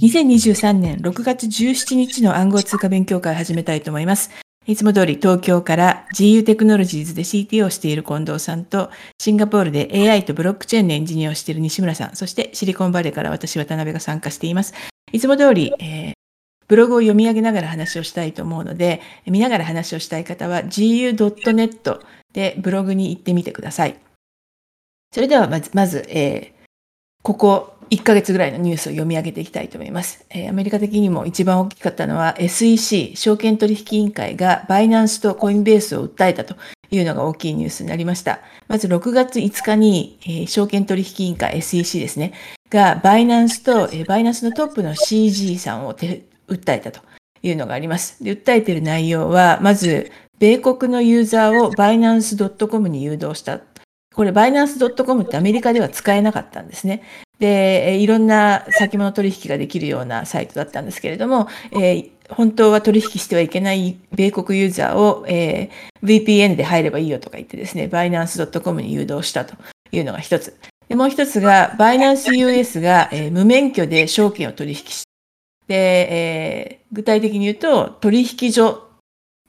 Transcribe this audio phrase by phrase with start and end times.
[0.00, 4.30] 2023年6月17日の暗号通貨勉強会を始めたいと思います。
[4.64, 14.72] いつも通り東京から GU テクノロジーズで CTO をしている近藤さんと、シンガポールで AI とブロックチェーンのエンジニアをしている西村さん、そしてシリコンバレーから私渡辺が参加しています。
[15.10, 16.12] いつも通り、えー、
[16.68, 22.00] ブログを読み上げながら話をしたいと思うので、見ながら話をしたい方は gu.net
[22.32, 23.98] でブログに行ってみてください。
[25.12, 26.68] それではまず、まずえー、
[27.22, 30.24] ここ1ヶ月ぐらいのニュースを読み上げていきたいと思います。
[30.30, 36.56] えー、アメリカ的にも一番大きかったのは SEC、証券取引委員会がバイナンスとコインベースを訴えたと
[36.90, 38.40] いうのが大きいニュースになりました。
[38.68, 42.32] まず6月5日に、えー、証券取引委員会 SEC ですね、
[42.70, 46.22] がバイナンスと、えー、バイナンスのトップの CG さんを訴
[46.72, 47.00] えたと
[47.42, 48.22] いうのがあります。
[48.22, 53.60] で訴えている内容は、まず、米国のユーザーをバイナンス .com に誘導した。
[54.14, 57.02] これ、バイナンス .com ってアメリカでは使えなかったんですね。
[57.38, 69.54] で、いろんな先物取引ができるようなサイトだったんですけれども、えー、本当は取引してはいけない米国ユーザーを、えー、VPN で入ればいいよとか言ってですね、バイナンス .com に誘導したと
[69.92, 70.58] いうのが一つ。
[70.88, 75.04] でもう一つが、バイナンス US が、えー、無免許で証券を取引し
[75.68, 78.88] で、えー、具体的に言うと、取引所、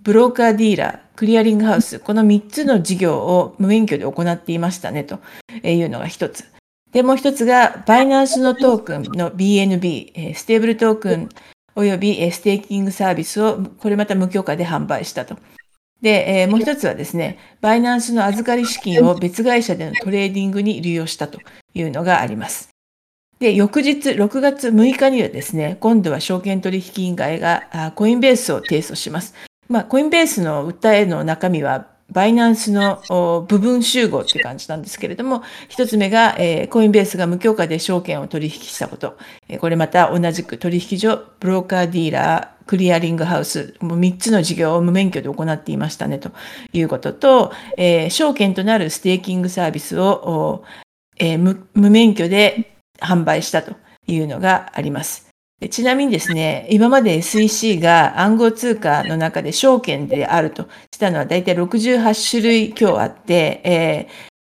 [0.02, 5.20] ブローカーディーラー、クリアリングハウス、この3つの事業を無免許で行っていましたねと
[5.64, 6.46] いうのが一つ。
[6.92, 11.30] で、もう一つが、バイナンスのトークンの BNB、ステーブルトークン
[11.76, 15.38] およびステーキングサービスを、これまた無許可で販売したと。
[16.02, 21.40] で、もう一つはですね、バイナンスの預かり資金を別会社でのトレーディングに利用したと
[21.74, 22.70] いうのがあります。
[23.40, 29.34] で、翌日、6月6日にはですね、今度は証券取引委員会がコインベースを提訴します。
[29.68, 33.02] まあ、コインベースの訴えの中身は、バイナンスの
[33.48, 39.18] 部分集合って感じなんですけれども、一つ目が、えー、コインベースが無許可で証券を取引したこと。
[39.48, 46.32] えー、これまた同じく取引所、ブローカーディーラー、クリアリングハウス、もう3つの事業を無免許で行っていましたねと
[46.72, 50.64] いうことと、えー、証券となるステーキングサービスを、
[51.18, 53.76] え、無免許で販売したと
[54.08, 55.29] いうのがあります。
[55.68, 64.08] ちなみにですね、今まで SEC が暗号通貨の中で証券であるとしたのは大体68種類強あって、え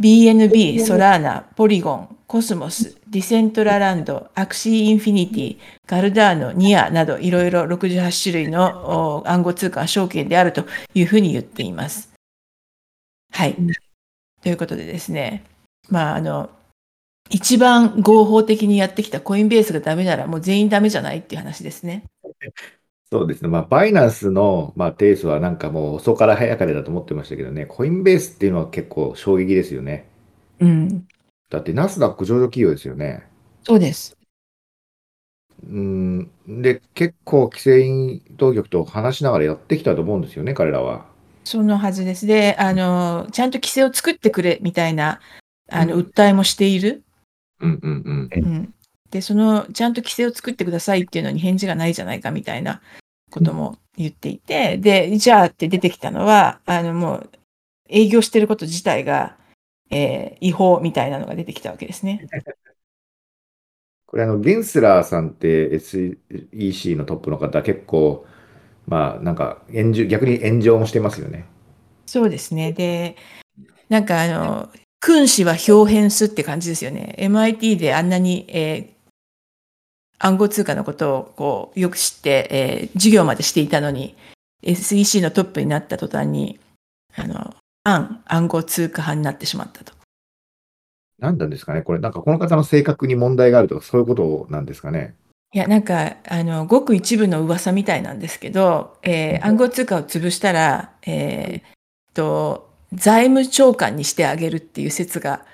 [0.02, 12.14] ー、BNB、ソラーナ、ポリゴン、コスモス、ディセントラランド、アクシーインフィニティ、カルダノ、ニアなどいろいろ68種類の暗号通貨は証券であるというふうに言っています。
[13.30, 13.56] はい。
[14.42, 15.44] ということでですね、
[15.90, 16.48] まあ、あの、
[17.30, 22.04] 一番合法的にやってきたコインベースがダメなら、もう全員ダメじゃないっていう話ですね。
[23.10, 23.48] そうですね。
[23.48, 30.08] まあ、バイナンスの、まあ、提訴はなんかもう遅から早かれだと思ってましたけどね、コインベースっていうのは結構衝撃ですよね。
[30.58, 31.06] うん。
[31.48, 33.26] だってナスダック上場企業ですよね。
[33.62, 34.16] そうです。
[35.62, 36.30] うん。
[36.48, 41.06] で、結構規制当局と話しながらやってきたと思うんですよね、彼らは。
[41.44, 42.26] そのはずです。
[42.26, 45.20] で、あの、ちゃんと規制を作ってくれみたいな、
[45.70, 47.04] あの、訴えもしている。
[47.64, 48.44] うんうんうん。
[48.44, 48.74] うん。
[49.10, 52.82] で、その、ちゃんと規制を作ってくださいっていうのに返事がないじゃないかみたいな
[53.30, 57.30] ことも言っていて、で、じゃあって出てきたのは、あの、もう、
[57.88, 59.36] 営業してること自体が、
[59.90, 62.26] えー、違法みたいなのが出てきたわけですね。
[64.06, 68.26] これ、あの、ゲンスラーさんって SEC のトップの方、結構、
[68.86, 71.46] まあ、なんか、炎上、逆に炎上もしてますよね。
[72.06, 72.72] そうですね。
[72.72, 73.16] で、
[73.88, 74.70] なんかあの、
[75.04, 77.14] 君子は表変すって感じですよね。
[77.18, 78.86] MIT であんなに、えー、
[80.18, 84.16] 暗号通貨のことをこうよく知って、えー、授業までしていたのに、
[84.62, 86.58] SEC のトップになった途端に、
[87.14, 87.54] あの、
[87.84, 89.92] 暗暗号通貨派になってしまったと。
[91.18, 95.16] 何なんですかねこれ、なんかこの方の性格に問題があるとか、そういうことなんですかね
[95.52, 105.44] いや、なんか、あの、ごく一部の噂みたいなんですけど、えー、暗号通貨を潰したら、えー、と、財務長官にしてあげるっていう説が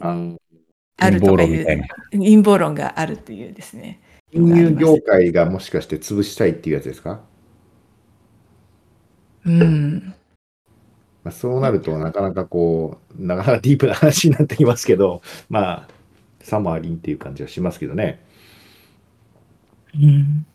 [0.00, 1.66] あるとかいう
[2.12, 4.00] 陰謀論があるというですね。
[4.32, 7.22] 金融業界がもしかして潰したいっていうやつですか？
[9.46, 10.14] うん。
[11.22, 15.88] まあ、そうなるとなかなかこう、なかなかディープな話になってきますけど、まあ、
[16.40, 18.22] サマーリンっていう感じはしますけどね。
[19.94, 20.46] うん。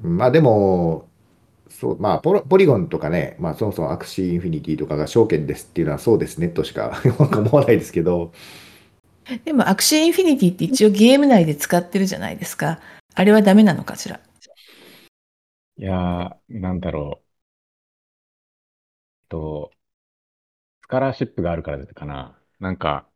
[0.00, 1.08] まあでも、
[1.80, 8.32] そう、まあポロ、ポリゴンとかね、まあ、そもそもアクシーインフィニティとかが証券ですっていうのはそうですねとしか 思わないですけど。
[9.44, 12.80] でも、アクシーインフィニティって一応ゲーム内で使ってるじゃないですか。
[13.14, 14.20] あれはダメなのかしら？
[15.76, 17.34] いやー、なんだろう。
[19.28, 19.70] と、
[20.82, 22.38] スカラーシップがあるからかな。
[22.60, 23.08] なんか、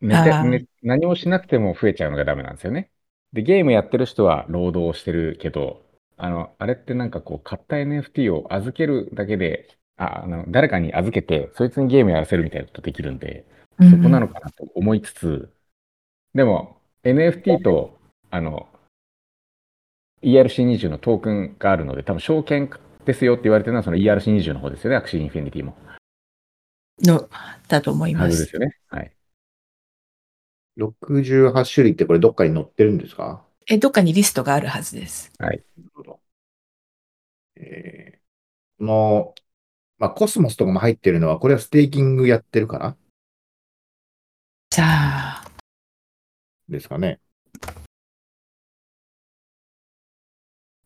[0.00, 2.90] 寝て、ね、何もしなくても増えちゃうのがダメなんですよね。
[3.32, 5.82] で、ゲームやってる人は労働してるけど、
[6.22, 13.44] あの、あれってなんかこう、買った NFT を預けるだけで、ああの誰かに預けて、そいつにゲームやらせるみたいなことできるんで、
[13.78, 15.52] そこなのかなと思いつつ、
[16.34, 17.98] でも NFT と
[18.30, 18.68] あの
[20.22, 22.70] ERC20 のトークンがあるので、多分証券
[23.04, 25.76] ですよって言われてるのはその ERC20 の方ですよね、アクシーインフィニティも。
[27.02, 27.28] の、
[27.68, 28.22] だと思います。
[28.24, 28.76] はずですよね。
[28.88, 29.12] はい。
[30.78, 33.44] 68種類ってこれどっかに載ってるんですか？
[33.72, 35.30] え、どっかにリストがあるはずです。
[35.38, 35.64] なる
[35.94, 36.20] ほど。
[37.54, 38.18] えー、
[38.80, 39.34] この、
[39.96, 42.96] まあ、コスモスとかも入ってるのは、これはステーキングやってるかな？
[44.74, 45.44] さあ、
[46.68, 47.20] ですかね。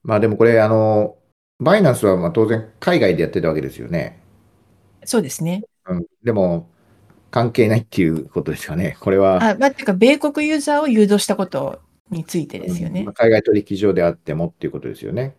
[0.03, 1.17] まあでもこれ、あの、
[1.61, 4.21] バイナンスはまあ当然海外でやってたわけですよね。
[5.07, 5.63] そうですね。
[5.87, 6.69] うん、でも、
[7.31, 8.99] 関係ないっていうことですかね。
[9.01, 11.81] これは、あ、まあ、てか、米国ユーザーを誘導したこと
[12.11, 13.13] についてですよねうんまあ。
[13.15, 15.37] 海外取引所であってもっていうことですよね。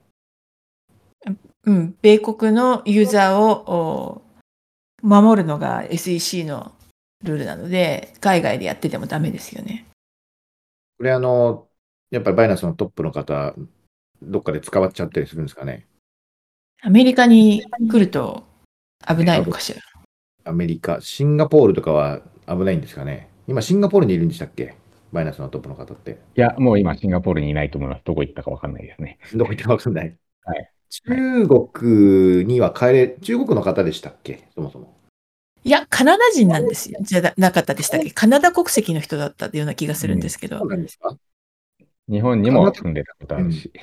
[1.65, 4.21] うん、米国のユーザーを
[5.01, 6.73] お守るのが SEC の
[7.23, 9.85] ルールなので、海外でやっててもダメですよね。
[10.97, 11.67] これあの、
[12.11, 13.55] やっぱりバイナンスのトップの方、
[14.21, 15.87] どっかで使わっちゃったりするんですかね。
[16.81, 18.43] アメリカに来ると
[19.07, 19.81] 危ないのかしら。
[20.43, 23.29] アメリカ、シンガポールとかは危ないんですかね。
[23.47, 24.75] 今、シンガポールにいるんでしたっけ？
[25.11, 26.19] バイナンスのトップの方って。
[26.35, 28.03] いや、もう今シンガポールにいないと思います。
[28.05, 29.19] どこ行ったかわかんないですね。
[29.33, 30.17] どこ行ったかわかんない。
[30.43, 30.69] はい
[31.07, 34.47] 中国には帰れ、中国の方でしたっけ？
[34.53, 34.95] そもそも。
[35.63, 36.99] いや、カナダ人なんですよ。
[37.01, 38.11] じゃなかったでしたっけ？
[38.11, 40.59] カナダ国籍の人だったような気がするんですけど。
[40.59, 41.17] そうなんですか？
[42.07, 43.73] 日本にも住んでたことあるし。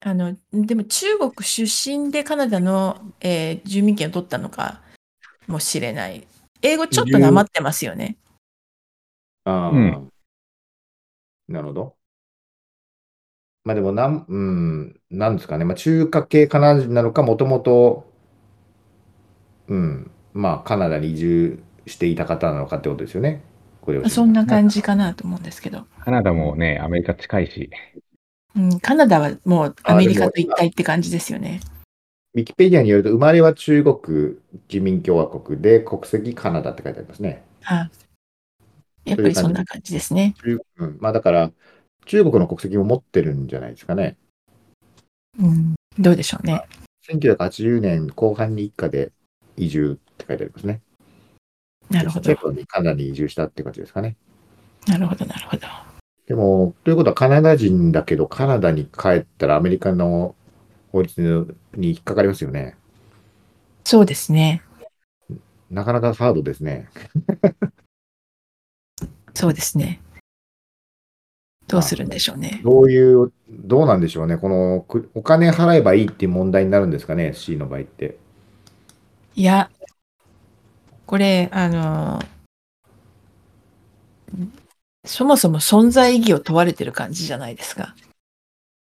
[0.00, 4.82] あの、でも中国出身でカナダの、えー住民権を取ったのか
[5.46, 6.26] もしれない。
[6.62, 8.16] 英語ちょっとなまってますよね。
[9.44, 10.12] ああ、うん
[11.50, 11.96] なるほど。
[13.64, 15.64] まあでもなん、うん、なんですかね。
[15.64, 18.10] まあ中華系カナダ人なのか、もともと、
[19.68, 23.42] うん、まあカナダに移住していた方なのかってことですよね。
[23.80, 25.86] これをそんな感じかなと思うんですけど。
[25.98, 27.70] カナダもね、アメリカ近いし、
[28.54, 31.60] うん、カナダはもうアメリカと一体って感じですよね。
[32.34, 34.36] ウィキペディアによると、生まれは中国
[34.68, 37.42] 人民共和国で、国籍カナダって書いてありますね。
[37.64, 37.90] あ
[39.10, 40.34] やっぱりそんな感じですね。
[40.42, 41.50] 中うん、まあだから、
[42.06, 44.16] 中国の国籍も持ってるんじゃないですかね。
[45.38, 46.62] うん、どうでしょうね。
[47.08, 49.12] 1980年後半に一家で
[49.56, 50.80] 移住って書いてありますね。
[51.90, 52.36] なるほど
[52.68, 54.16] カナダに移住したって感じですかね。
[54.86, 55.66] なるほど、なるほど。
[56.26, 60.36] でも、ということはカナダ人だけど、カナダに帰ったらアメリカの
[60.92, 62.76] 法律に引っかかりますよね。
[63.84, 64.62] そうですね。
[65.70, 66.88] なかなかハードですね。
[69.40, 70.02] そうですね。
[71.66, 72.60] どうするんでしょうね。
[72.62, 74.36] どういう、どうなんでしょうね。
[74.36, 78.18] この、くお金払えばいいっていう問題になるんですかね、C の場合って。
[79.34, 79.70] いや、
[81.06, 82.22] これ、あの、
[85.06, 87.94] そもそも存在意義を問われてる感じじゃないですか。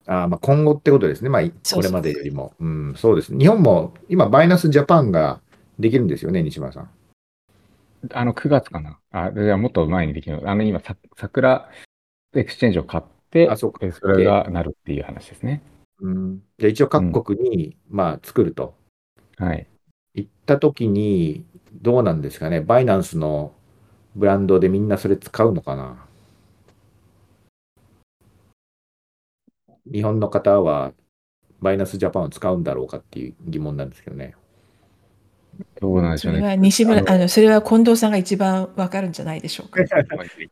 [0.08, 1.30] あーまあ今後ってことですね。
[1.30, 2.54] まあ、これまでよりも。
[2.60, 3.38] うん、そうです。
[3.38, 5.40] 日本も今、バイナスジャパンが
[5.78, 6.90] できるんですよね、西村さん。
[8.12, 9.00] あの、9月かな。
[9.12, 10.42] あ、じゃあもっと前にできる。
[10.50, 11.70] あの、今、さサクラ
[12.34, 15.62] エクスチェンジを買って、あそうかでそれがなるっていう話ですね。
[16.00, 18.76] うん、じゃあ一応各国に、まあ、作ると。
[19.38, 19.68] はい。
[20.14, 22.62] 行った時に、どうなんですかね。
[22.62, 23.54] バイナンスの
[24.16, 26.06] ブランドでみんなそれ使うのかな。
[29.92, 30.94] 日本の方は、
[31.62, 34.36] バイナスジャパンを使うんだろうかっていう疑問なんですけどね。
[35.80, 36.48] どうなんでしそれょうね。
[36.48, 39.82] は西村、あのそれは近藤さんが一番わかるんじゃないでしょうか。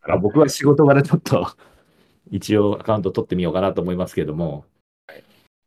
[0.04, 1.48] あ僕は仕事柄ちょっと、
[2.32, 4.66] 一応アカウント取ってみようかなと思いますけども。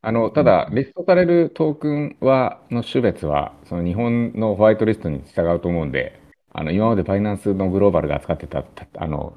[0.01, 6.21] あの、ただ、リストされるトークンは、の種別は、その日本のホワイトリストに従うと思うんで、
[6.53, 9.35] あの、今までバイナンスのグローバルが扱ってた、たあの、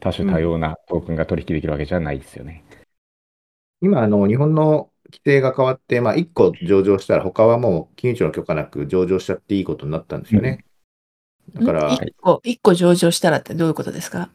[0.00, 2.64] 多種多様なトークンが取引できるわけじゃないですよね。
[3.82, 10.64] 今、あの、日本の規定が変わって、まあ、1個上場したら、他はもう金融庁の許可なく上場しちゃっていいことになったんですよね。
[11.54, 14.30] だから、一個、一個上場したらってどういうことですか？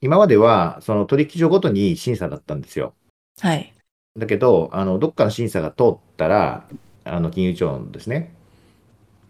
[0.00, 2.94] 今までは、その取引所ごとに審査だったんですよ。
[3.40, 3.72] はい。
[4.16, 6.68] だけど、あの、どっかの審査が通ったら、
[7.04, 8.34] あの、金融庁のですね。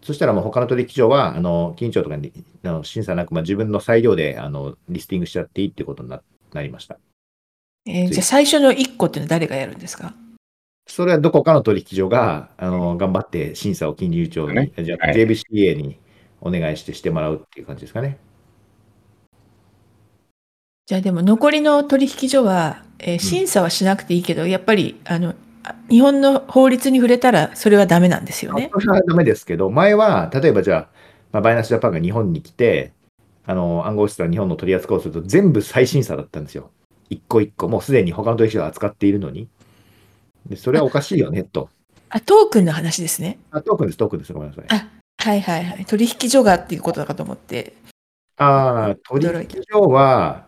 [0.01, 2.31] そしたらもう他の取引所は、あの、金融庁とかに
[2.63, 6.21] あの審査なく、まあ、自分の裁量で、あの、リスティングしちゃっていいっていうことにな
[6.53, 6.97] なりました。
[7.85, 10.13] えーじゃあ最初の一個っていうのは誰がやるんですか？
[10.89, 15.99] それはどこかの取引所が、あの、頑張って審査を金融庁に、ねじゃあはい JBCA に
[16.41, 18.17] お願いしてしてもらうっていう感じですかね。
[20.87, 28.71] じゃあでも残りの取引所は、えー審査はしなくていいけど、やっぱりあのあ日本の法律に触れたらそれはダメなんですよね。
[28.73, 30.87] それはダメですけど、前は、例えばじゃあ、
[31.31, 32.93] まあ、バイナンスジャパンが日本に来て、
[33.45, 36.71] あの暗号資産日本の取り扱いをすると全部再審査だったんですよ。
[37.11, 39.47] 一個一個、もうすでに他の取引所が扱っているのに。
[40.45, 41.69] でそれはおかしいよね、と。
[42.09, 43.39] あ、トークンの話ですね。
[43.51, 44.33] あ、トークンです、トークンです。
[44.33, 44.65] ごめんなさい。
[44.69, 44.89] あ
[45.21, 45.85] はいはいはい。
[45.85, 47.73] 取引所がっていうことだかと思って。
[48.37, 50.47] ああ、取引所は、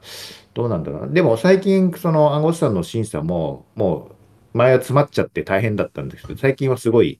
[0.53, 1.07] どうなんだろうな。
[1.07, 4.11] でも最近、その暗号資産の審査も、も
[4.53, 7.19] う前は詰まっちゃって大変だったんですけど、最近はすごい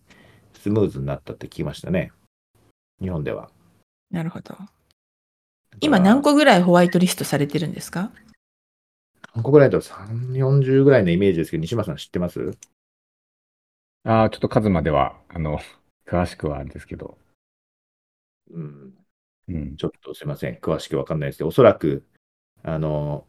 [0.53, 2.11] スムーズになったって聞きましたね。
[3.01, 3.49] 日本では。
[4.11, 4.55] なるほど。
[5.81, 8.11] 今何個ぐらいホワイトリストされてるんですか？
[9.33, 12.57] 何個ぐらいだと3、40ぐらいのイメージですけど、西村さん知ってます？
[14.03, 15.59] ああ、ちょっと数までは、あの、
[16.07, 17.17] 詳しくはあれですけど。
[18.51, 18.93] うん。
[19.47, 19.77] うん。
[19.77, 20.55] ちょっとすいません。
[20.55, 22.03] 詳しくわかんないですけど、おそらく、
[22.63, 23.25] あの、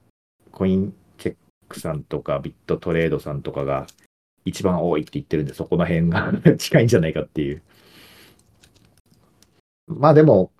[0.50, 1.36] コインチェッ
[1.68, 3.86] クさんとか、ビットトレードさんとかが
[4.44, 7.62] 一番多いって言ってるんで、そこの辺が 近いんじゃないかっていう。
[9.86, 10.52] まあでも、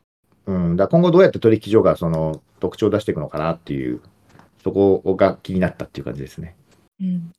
[0.47, 4.01] うん、だ今後どうやって取引所がその特徴を出していくのかなっていう、
[4.62, 6.57] そこが気になったっていう感じですね。
[7.00, 7.33] うん。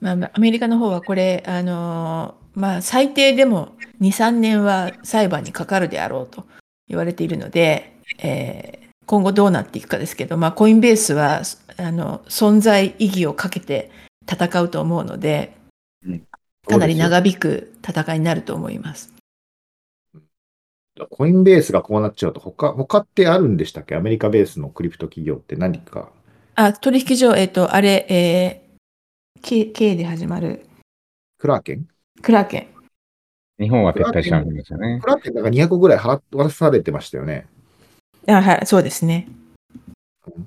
[0.00, 6.46] まあまあ、アメリカの方はこれ、あのーまあ、最低でも2、3年は裁判にかかるであろうと
[6.88, 11.42] 言われているので、えー今後どうなっていくかですけど、まあ、コインベースは、
[11.78, 13.90] あの、存在意義をかけて
[14.30, 15.56] 戦うと思うので、
[16.68, 19.12] かなり長引く戦いになると思います。
[21.08, 23.96] コインベースがこうなっちゃうと、他、他ってあるんでしたっけ？
[23.96, 26.10] アメリカベースのクリプト企業って何か。
[26.56, 30.66] あ、取引所、えっ、と、あれ、えー、K, K で始まる、
[31.38, 31.88] クラーケン？
[32.20, 32.66] クラーケン。
[33.62, 35.06] 日本は撤退しちゃうんですよねク。
[35.08, 37.46] ラーケンなんか200個ぐらい払わされてましたよね。
[38.26, 39.28] あはい、そうですね。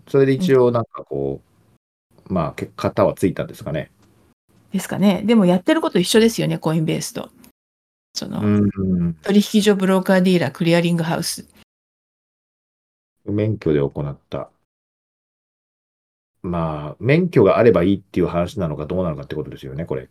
[0.08, 1.42] それで一応なんかこ
[2.30, 3.92] う、まあ、結型はついたんですかね。
[4.72, 5.22] ですかね。
[5.26, 7.30] でもやってること一緒ですよね、コインベースと。
[8.14, 9.14] その、うん。
[9.16, 11.48] 取引所、ブローカーディーラー、クリアリングハウス。
[13.26, 14.50] 免許で行った。
[16.44, 20.10] まあ、免許があればいいっていう話なのかどうなのかってことですよね、これ。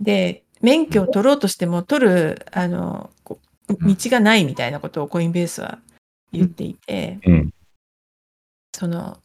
[0.00, 3.10] で、免許を取ろうとしても、取る、あの、
[3.68, 5.80] 道がないみたいなことをコインベースは
[6.32, 7.50] 言っていて、うん。
[8.74, 9.18] その、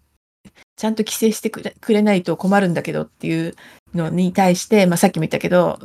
[0.76, 3.56] ちゃんと規制してくれくれないと困るんだけどっていう
[3.94, 5.80] のに対して、まあ、さっきも言ったけど、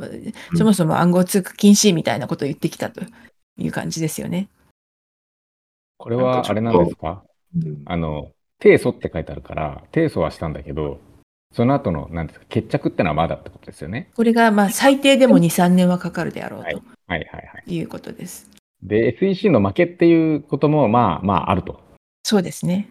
[0.55, 3.01] そもそも暗号通貨禁止みたいなことを言ってきたと
[3.59, 4.47] いう感じですよね。
[5.97, 7.23] これはあれなんですか？
[7.55, 10.99] うんあの、提訴って書いてあるから、提訴はしたんだけど、
[11.53, 14.09] その後の、なんですか、決着ってのはまだってことですよね？
[14.15, 17.63] これが、まあ、最低でも2、3年はかかるであろうはいはいはいはい。
[17.65, 18.49] ということです。
[18.83, 21.79] で、SEC の負けっていうことも、まあまああると。
[22.23, 22.89] そうですね。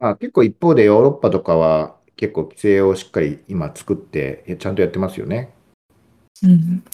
[0.00, 5.52] まあ、結構一方でヨーロッパとかは結構規制をしっかり今作って、ちゃんとやってますよね。
[6.42, 6.84] うん。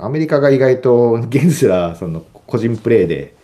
[0.00, 3.36] アメリカが意外と現すらその個人プレーで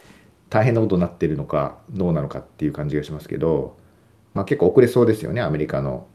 [0.49, 3.77] 大変なことになってるのかどうなのかっていう感じがしますけど、
[4.33, 6.07] まあ、結構遅れそうですよね、アメリカの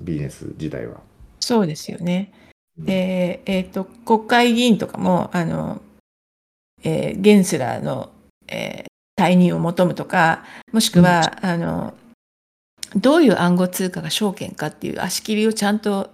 [0.00, 1.00] ビジネス自体は。
[1.40, 2.32] そうですよね。
[2.38, 2.44] うん
[2.76, 5.80] で、えっ、と、国会議員とかも、あの、
[6.82, 8.10] えーゲンスラーの、
[8.48, 10.42] えー退任を求むとか、
[10.72, 11.94] もしくは、あの、
[12.96, 16.10] どういう暗号通貨が証券かっていう足切りをちゃんと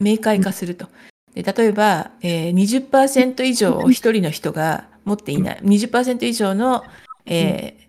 [0.00, 0.88] 明快化すると。
[1.34, 6.84] で例えば、えー、20%以上を一人の人が持っていない、20%以上の、
[7.26, 7.84] えー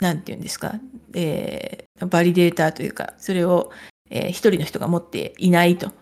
[0.00, 0.80] なんていうんですか、
[1.14, 3.70] えーバリデータというか、それを、
[4.10, 5.92] えー一人の人が持っていないと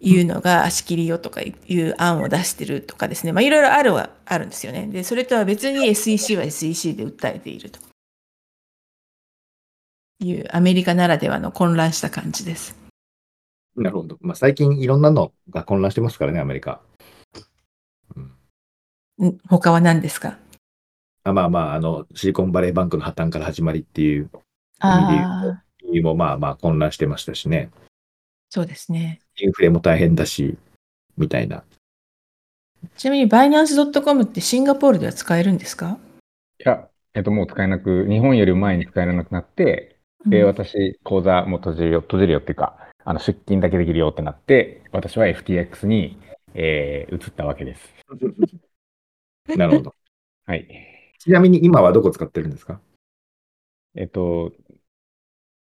[0.00, 4.86] いうのが足切りよとかいう案を出してるとかですね、まあ、いろいろあるはあるんですよね。
[4.86, 7.80] で、それとは別に SEC は SEC で訴えていると
[10.20, 12.76] いうアメリカならではの混乱した感じです。
[13.76, 14.18] なるほど。
[14.20, 16.80] まあ、最近いろんなのが混乱してますからね、アメリカ。
[19.22, 20.38] ん他は何ですか？
[21.24, 24.30] あまあまあ、あの、シリコンバレーバンクの破綻から始まりっていう
[25.82, 27.70] 意味もまあまあ混乱してましたしね。
[28.48, 29.20] そうですね。
[29.38, 30.56] インフレも大変だし、
[31.16, 31.62] みたいな。
[32.96, 35.98] ちなみにバイナンス .com ってシンガポールでは使えるんですか、
[36.58, 39.89] いや、えっと、もう使えなく、日本より前に使えなくなって、
[40.26, 46.18] で、うん私、口座もう閉じるよ、閉じるよっていうか、あの出金だけできるよってなって、私は FTX に、
[46.54, 47.94] えー移ったわけです。
[49.56, 49.94] なるほど。
[50.46, 51.14] はい。
[51.18, 52.80] ちなみに今はどこ使ってるんですか？
[53.94, 54.52] えっと、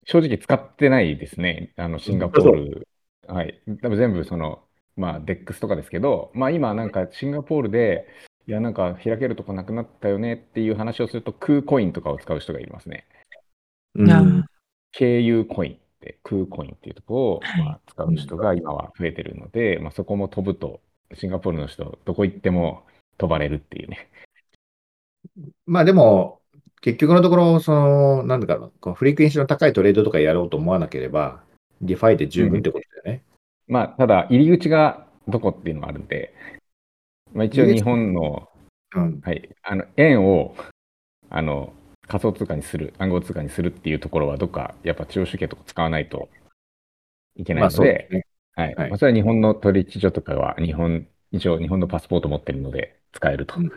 [0.05, 1.73] 正直使ってないですね。
[1.75, 2.87] あの、シンガポール。
[3.27, 3.61] はい。
[3.81, 4.63] 多分全部その、
[4.95, 8.07] まあ、DEX とかですけど、まあ今なんかシンガポールで、
[8.47, 13.05] いや、なんか開けるとこなくなったよねっていう話をすると、クーコインとかを使う人がいますね。
[14.91, 20.81] 経由コインって、空コインっていうところを、はいまあ、使う人が今は増えてるので、まあ、そこも飛ぶと、
[21.13, 22.83] シンガポールの人、どこ行っても
[23.17, 24.09] 飛ばれるっていうね。
[25.65, 26.41] まあでも、
[26.81, 31.43] 結局のところ、その、なんだかな、この frequency の高いトレードとかやろうと思わなければ、
[31.81, 33.23] DeFi で十分ってことだよね。
[33.67, 36.33] まあ、ただ、入り口がどこっていうのがあるんで、
[37.33, 38.49] まあ、一応日本の、
[38.95, 39.21] うん。
[39.21, 40.55] はい、あの円を
[41.29, 41.73] あの
[42.07, 46.29] 仮想通貨にする、暗号通貨にするっていうところは、どっかやっぱ中央集権とか使わないと
[47.35, 48.27] いけないまあので、そうですね。
[48.55, 53.55] はいはいまあ、それは日本の取引所とかは日本、一応日本のパスポート持ってるので使えると。
[53.57, 53.71] うん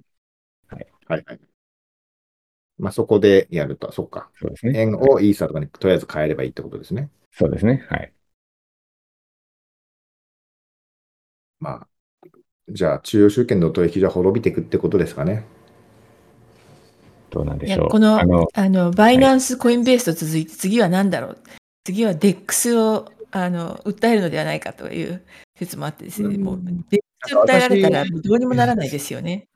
[0.69, 0.81] は
[1.19, 1.41] いはい。
[2.79, 4.31] まあそこでやると、そっか。
[4.41, 4.79] そうですね。
[4.81, 7.11] 円をイーサとかにとりあえず変えればいいってことですね。
[7.33, 7.87] そうですね。
[7.89, 8.13] はい。
[11.61, 11.89] まあ、
[12.71, 15.45] じゃあ中央集権の取引所は滅びていくってことですかね。
[17.31, 17.79] どうなんでしょう。
[17.79, 21.39] いやこのあのあのバイナンス、コインベースと続いて、次は何だろう、
[21.85, 25.23] 次は DEX をあの訴えるのではないかという
[25.57, 29.49] 説もあってですね、うんもう DEX を訴えられたらどうにもならないですよね。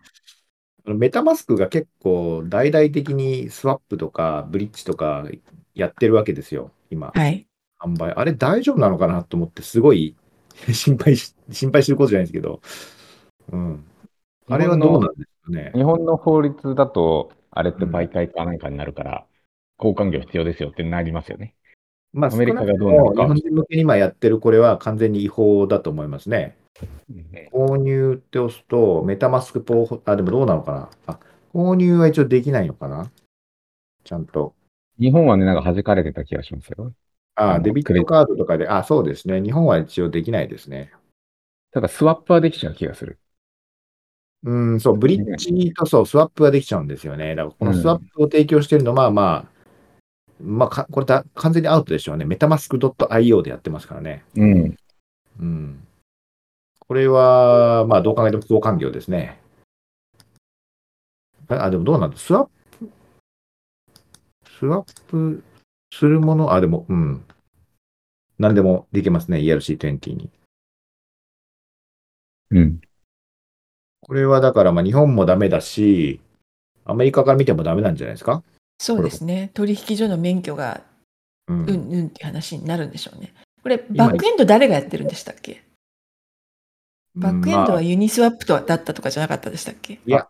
[0.87, 5.25] メタマスクが結構大々的にスワップとかブリッジとか
[5.75, 7.11] やってるわけですよ、今。
[7.14, 7.47] はい。
[7.81, 8.12] 販売。
[8.12, 10.14] あれ大丈夫なのかなと思って、すごい
[10.73, 12.61] 心配し、心配してることじゃないですけど。
[13.50, 13.85] うん。
[14.49, 15.73] あれはどうなんですかね。
[15.75, 19.27] 日本の法律だと、あれって媒介かなんかになるから、
[19.79, 21.55] 交換業必要ですよってなりますよね。
[22.13, 26.57] まあ、アメリカがどうなるか日本人向けに今やってるこれは完全に違法だと思いますね。
[27.53, 30.91] 購入って押すと、メタマスクポー、あ、でもどうなのかな？
[31.07, 31.19] あ、
[31.53, 33.11] 購入は一応できないのかな？
[34.05, 34.55] ちゃんと。
[34.99, 36.93] 日本はね、なんか弾かれてた気がしますよ。
[37.37, 39.43] ああのデビットカードとかで、あ、そうですね。
[39.43, 40.93] 日本は一応できないですね。
[41.73, 43.19] ただ、スワップはできちゃう気がする。
[44.45, 47.35] うん、そう、ブリッジとそう、スワップができちゃうんですよね。
[47.35, 49.55] だから、このうんスワップを提供してるのは、まあ、
[50.41, 52.27] まあ、かこれだ、完全にアウトでしょうね。
[52.27, 54.25] メタマスク .io でやってますからね。
[54.37, 54.77] うん。
[55.40, 55.87] うん。
[56.79, 59.40] これは、まあ、どう考えても交換業ですね。
[61.49, 62.16] あ、あでもどうなんだ？
[62.18, 62.90] スワップ、
[64.59, 65.42] スワップ
[65.92, 67.25] するもの、あ、でも、うん。
[68.38, 70.31] 何でもできますね、ERC20 に。
[72.51, 72.81] うん。
[74.07, 76.21] これはだから、まあ、日本もダメだし、
[76.85, 78.43] アメリカから見てもダメなんじゃないですか？
[78.79, 79.51] そうですね。
[79.55, 80.83] 取引所の免許が
[81.49, 81.62] うん。
[81.62, 83.33] うんうんっていう話になるんでしょうね。
[83.62, 85.62] これ、今バックエンド誰がやってるんでしたっけ？
[87.14, 90.01] バックエンドまあはユニスワップとだったとかじゃなかったでしたっけ？
[90.05, 90.29] いや、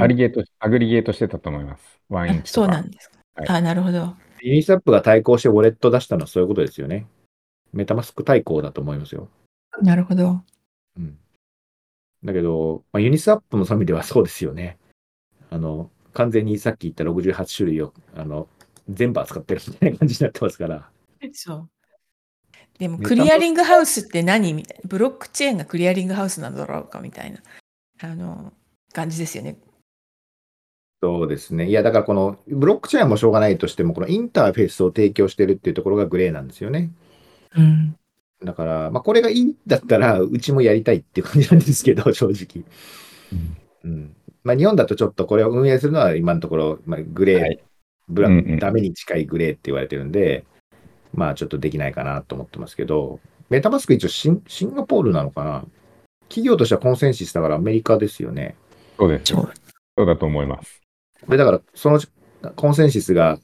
[0.00, 1.82] アリゲート、 aggregate してたと思います。
[2.08, 2.42] 1inch。
[2.44, 3.16] そうなんですか。
[3.34, 4.14] はいあ、なるほど。
[4.40, 7.06] ユニスワップが対抗してウォレット出したのはそういうことですよね。
[7.72, 9.28] メタマスク対抗だと思いますよ。
[9.82, 10.42] なるほど。
[10.96, 11.18] うん。
[12.24, 14.78] だけど、まあ、ユニスワップもそういう意味ではそうですよね。
[15.50, 18.48] あの、完全にさっき言った68種類を、あの、
[18.88, 20.90] 全部扱ってるみたいな感じになってますから。
[21.32, 21.70] そう。
[22.78, 24.52] でも、クリアリングハウスって何？
[24.52, 24.82] みたいな。
[24.86, 27.40] ブロックチェーンがクリアリングハウスなんだろうかみたいな、
[28.00, 28.52] あの、
[28.92, 29.58] 感じですよね。
[31.02, 31.68] そうですね。
[31.68, 36.90] いや、だからこのブロックチェーンもしょうがないとしても、このインターフェースを提供してるっていうところがグレーなんですよね。
[37.56, 37.96] うん。
[38.42, 42.64] だから、まあ、これがいいんだったら、うちもやりたいっていう感じなんですけど、 正直。
[43.84, 44.14] うん。
[44.44, 47.60] まあ、日本だとちょっとこれを運営するのは今のところ、まあ、グレー、はい
[48.10, 50.46] ブラうんうんダメに近いグレーって言われてるんで、
[51.12, 53.20] まあちょっとできないかなと思ってますけど、
[53.50, 55.66] メタマスク一応シンシンガポールなのかな？
[56.30, 58.56] 企業としてはコンセンシスだからアメリカですよね。
[58.98, 59.34] そうです。
[59.34, 59.52] そう。
[59.98, 60.80] そうだと思います。
[61.26, 62.00] これだから、その
[62.56, 63.38] コンセンシスが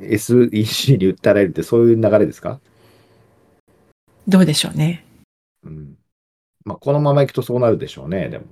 [0.00, 2.58] SEC に訴えられるってそういう流れですか？
[4.26, 5.04] どうでしょうね。
[5.64, 5.96] うん。
[6.64, 8.44] まあこのままいくとそうなるでしょうね、でも。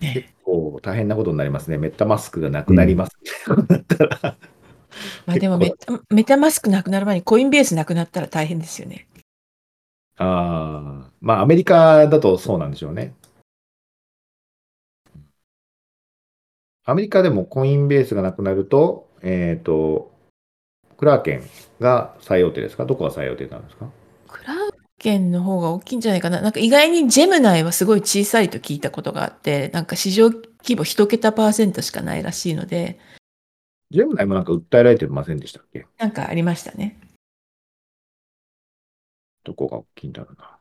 [0.00, 1.78] 結ね構大変なことになりますね。
[1.78, 4.36] メタマスクがなくなりますみたいなことになったら。
[5.26, 9.06] まあでもメタメタマスクなくなる前にコインベースなくなったら大変ですよね。
[10.16, 13.14] ああ、まあアメリカだとそうなんでしょうね。
[16.84, 20.10] アメリカでもコインベースがなくなると、えっ、と、
[20.98, 21.42] クラーケン
[21.80, 22.84] が最大手ですか？
[22.84, 23.88] どこが最大手なんですか？
[24.26, 26.40] クラーケンの方が大きいんじゃないかな。
[26.40, 32.98] なんか意外にジェミナイはすごい小さいと聞いたことがあって、なんか市場規模一桁パーセントしかないらしいので、
[33.90, 35.86] ジェミナイもなんか訴えられてませんでしたっけ？
[35.98, 36.98] なんかありましたね。
[39.44, 40.58] どこが大きいんだろうな。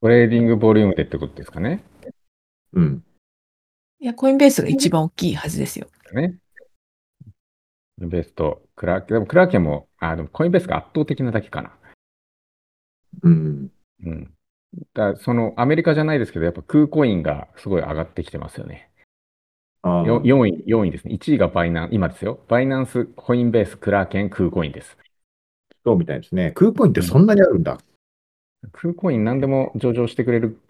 [0.00, 1.82] trading volume でってことですかね？
[2.72, 3.04] うん。
[3.98, 5.88] いや、コインベースが一番大きいはずですよ。
[6.12, 6.36] ね。
[8.06, 11.72] ベースとクラーケン、でもクラーケンも、あ、でもコインベースが圧倒的なだけかな。
[13.22, 13.72] うん。
[14.04, 14.34] うん。
[14.94, 18.90] だそのアメリカじゃないですけど、やっぱ空コインがすごい上がってきてますよね。
[19.82, 21.14] あよー4位、4位ですね。
[21.14, 22.40] 1位がバイナン、今ですよ。
[22.48, 24.96] バイナンス、コインベース、クラーケン、クーコインです。
[25.84, 26.52] そうみたいですね。
[26.52, 27.78] クーポインってそんなにあるんだ。
[28.72, 30.60] クーコイン何でも上場してくれる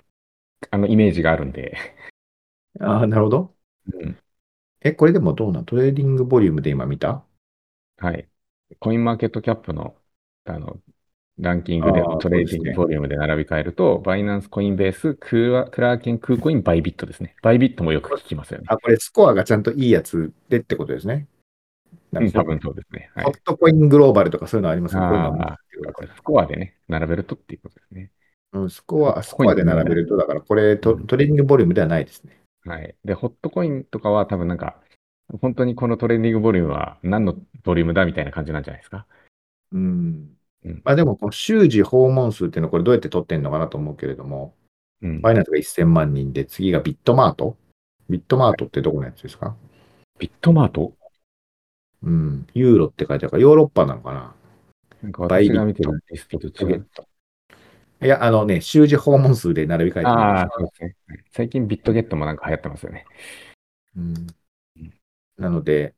[0.70, 1.76] あのイメージがあるんで。
[2.80, 3.54] ああ、なるほど。
[3.92, 4.16] うん
[4.80, 5.64] え、これでもどうなん？
[5.64, 7.24] trading volume で今見た？
[7.98, 8.28] はい。
[8.78, 9.96] コインマーケットキャップの、
[10.44, 10.78] あの、
[11.38, 17.34] ランキングであー trading volume で並び替えると、バイナンス、コインベース、クラクラーケン、クーコイン、バイビットですね。
[17.42, 18.66] バイビットもよく聞きますよね。
[18.68, 21.26] あ、これスコアがちゃんといいやつでってことですね。
[22.12, 23.10] なうんん、か多分そうですね。
[23.14, 25.52] はいホットコイングローバルとかそういうのありますけど、こういうのはあ
[25.88, 28.10] あ、これスコアでね、並べるとっていうことですね。
[28.52, 32.37] うん、スコア、スコアで並べると、だからこれト、 trading volume ではないですね。
[32.68, 32.94] はい。
[33.04, 34.80] で、ホットコインとかは多分なんか、
[35.40, 39.06] 本当にこの trading volume は何のボリュームだみたいな感じなんじゃないですか？
[39.72, 40.30] うん。
[40.64, 44.54] うんまあでも、この週次訪問数っていうのはこれどうやって取ってんのかなと思うけれども、
[45.02, 45.20] うん。
[45.20, 47.56] バイナンスが1000万人で、次がビットマート？
[48.10, 49.56] ビットマートってどこのやつですか？
[50.18, 50.94] ビットマート？
[52.02, 52.46] うん。
[52.54, 54.34] ユーロって書いてあるから、ヨーロッパなのかな？
[55.02, 56.86] なんか私が見てるリストと違う。
[58.00, 60.96] いや、あのね、週次訪問数で並び替えてああし、そうですね。
[61.08, 63.04] はい最近ビットゲットもなんか流行ってますよね。
[63.96, 64.14] うん。
[65.36, 65.94] なので、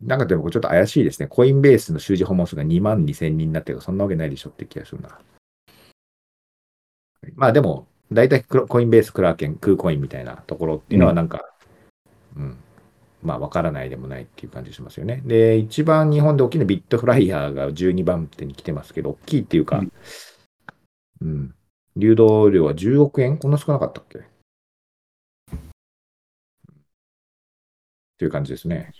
[0.00, 1.26] なんかでもちょっと怪しいですね。
[1.26, 5.18] コインベースの週次訪問数が2万2000人になってるそんなわけないでしょって気がするな。
[7.34, 11.42] まあでも、大体クロコインベース、クラーケン、クーコインみたいなところっていうのはなんか、
[12.36, 12.56] うん、
[13.22, 15.20] まあわからないでもないっていう感じしますよね。
[15.24, 19.92] で、一番日本で大きいのはビットフライヤーが12番手に来てますけど、大きいっていうか、うん、
[21.96, 24.18] 流動量は10億円こんな少なかったっけ？
[24.18, 24.22] っ
[28.18, 28.92] ていう感じですね。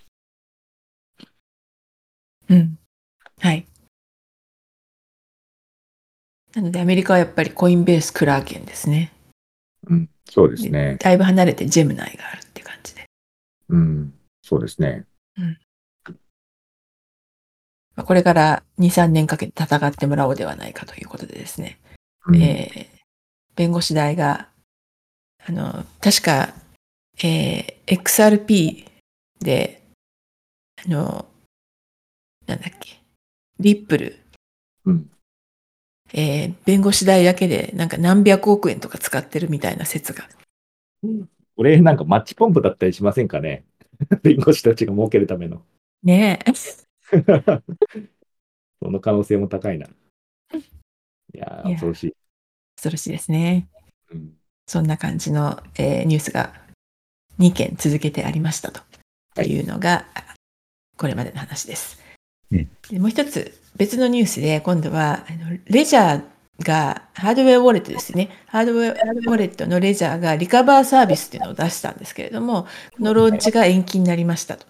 [2.48, 2.78] うん。
[3.40, 3.66] はい。
[6.54, 9.12] なので、アメリカはやっぱりコインベース、クラーケンですね。
[9.86, 10.96] うん、そうですね。
[10.98, 13.04] だいぶ離れてジェムナイがあるって感じで。
[13.68, 15.06] うん、そうですね。
[15.36, 15.44] ま
[18.02, 21.78] あこれから2、3年かけて戦ってもらおうではないかということでですね。
[22.28, 22.98] うんえー
[23.56, 24.50] 弁護士代が、
[25.44, 26.54] あの、確か、
[27.24, 29.82] えー XRP で、
[30.84, 31.26] あの、
[32.46, 33.00] なんだっけ、
[33.58, 34.16] リップル、
[34.84, 35.10] うん
[36.12, 40.28] えー弁護士代だけでなんか何百億円とか使ってるみたいな説が。
[41.56, 43.64] これなんかマッチポンプだったりしませんかね？
[44.22, 45.64] 弁護士たちが儲けるための。
[46.04, 46.52] ねえ。
[48.80, 49.86] その可能性も高いな。
[49.86, 49.90] い
[51.36, 52.14] やー、いや恐ろしい。
[52.78, 53.68] 恐ろしいですね。
[54.12, 54.32] うん
[54.70, 56.52] そんな感じの、えーニュースが
[57.38, 60.04] 2件続けてありましたというのが、
[60.98, 61.98] これまでの話です。
[62.52, 66.22] うんでもう一つ、別のニュースで、今度は、あのレジャー
[66.62, 68.28] が、ハードウェアウォレットですね。
[68.46, 72.66] ハードウェアウォレットのレジャーがリカバーサービスっていうのを出したんですけれども、
[72.98, 74.66] このローンチが延期になりましたと。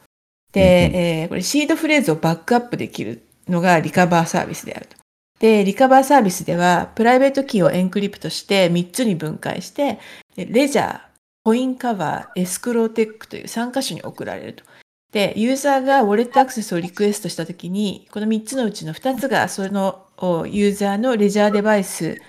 [0.52, 4.96] で、えーこれシードフレーズをバックアップできるのがリカバーサービスであると。
[5.38, 9.98] で、リカバーサービスでは、プライベートキーを encrypt して3つに分解して、
[10.34, 11.00] でレジャー、
[11.44, 14.64] コインカバー、エスクローテックという3箇所に送られると。
[15.12, 22.20] で、ユーザーがウォレットアクセスをリクエストしたときに、この3つのうちの2つがそのおユーザーのレジャーデバイス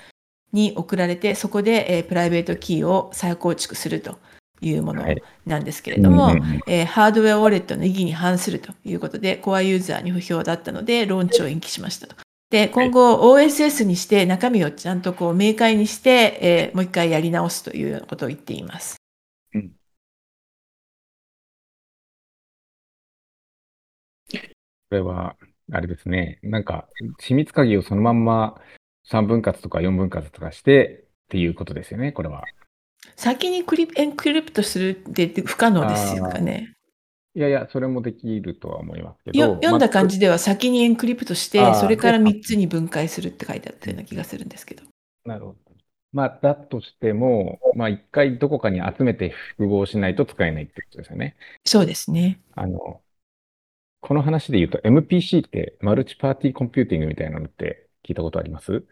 [0.54, 4.18] に送られて、そこで、えープライベートキーを再構築すると
[4.62, 12.16] いうものはいなんですけれども、うんうんうんえーハードウェアウォレットの意義に反するということで、コアユーザーに不評だったので、ローンチを延期しましたと。
[12.50, 18.98] で、今後 OSS にして中身をちゃんとこう明快にして、えーもう一回やり直すというようなことを言っています。
[24.90, 25.36] これは、
[25.72, 26.40] あれですね。
[26.42, 28.60] なんか、秘密鍵をそのまんま
[29.08, 32.44] 3分割とか4分割とかしてっていうことですよね、これは。
[33.16, 36.74] 先にクリエンクリプトするって不可能ですよかね。
[37.36, 39.40] いやいや、それもできるとは思いますけど。
[39.40, 40.16] よ読んだ感じ。
[40.16, 44.84] じでは先にエンクリプトしてそれから3つに分解するって書いてあったような気がするんですけど。
[45.26, 45.58] なるほど。
[46.12, 51.36] まあ、だとしても、まあ、一回どこかに集めて複合しないと使えないってことですよね。
[51.66, 52.40] そうですね。
[52.56, 53.02] あの、
[54.02, 58.84] この話で言うと MPC ってマルチパーティーコンピューティングみたいなのって聞いたことあります？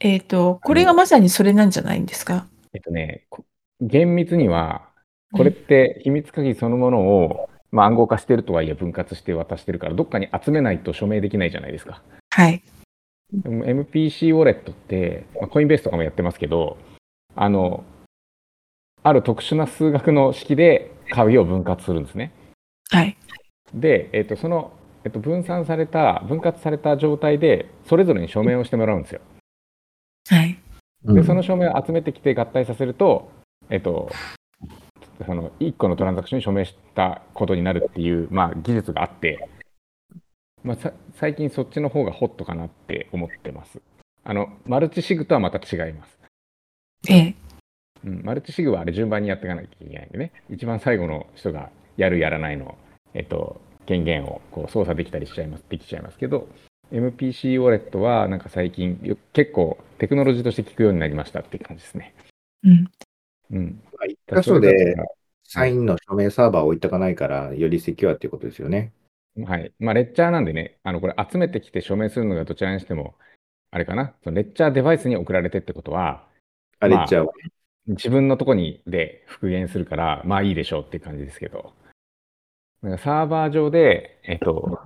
[0.00, 2.46] えっ、と、これがまさにそれなんじゃないんですか？
[2.72, 3.44] えっとね、こ
[3.80, 4.85] 厳密には、
[5.32, 12.02] これって秘密鍵そのものを、まあ、暗号化してるとはいえ分割して渡してるから、どっかに集めないと署名できないじゃないですか。
[12.30, 12.62] はい。
[13.32, 16.78] でも MPC ウォレットって、まあ、コインベースとかもやってますけど、
[17.34, 17.84] あの、
[19.02, 22.32] ある特殊な数学の式で鍵を分割するんですね。
[22.90, 23.16] はい。
[23.74, 24.72] で、えっと、その、
[25.04, 29.20] えっと、分散された、分割された状態で、それぞれに署名をしてもらうんですよ。
[30.28, 30.58] はい。
[31.04, 33.30] で、その署名を集めてきて合体させると、
[33.70, 34.10] えっと、
[35.24, 39.48] その1個のトランザクションに署名したことになるっていう、まあ、技術があって、
[40.62, 43.80] まあ、さ最近そっちの方がホットかなって思ってます。
[44.24, 46.18] あの、マルチシグとはまた違います。
[47.08, 47.34] ええ。
[48.04, 52.76] うん、マルチシグはあれ順番にやっていかなきゃいけないんでね、一番最後の人がやるやらないの、
[53.14, 56.48] えっと、権限をこう操作できたりしちゃいます、できちゃいますけど、
[56.92, 62.14] MPC ウォレットはなんか最近よ結構テクノロジーとして聞くようになりましたっていう感じですね。
[62.62, 62.90] うん。
[63.50, 63.82] うん。
[63.92, 64.96] まあ一箇所で
[65.44, 68.92] サインの署名サーバーを置いとかないから、よりセキュアっていうことですよね。
[69.44, 69.72] はい。
[69.78, 73.14] まあ、レッチャーなんでね、あの、これ集めてきて署名するのがどちらにしても、
[73.70, 76.26] あれかな、そのレッチャーデバイスに送られてってことは、
[76.80, 77.30] あれっちゃう。
[77.86, 81.74] 自分のとこにで復元するから、まあいいでしょうっていう感じですけど、
[82.82, 84.80] なんかサーバー上で、えっと、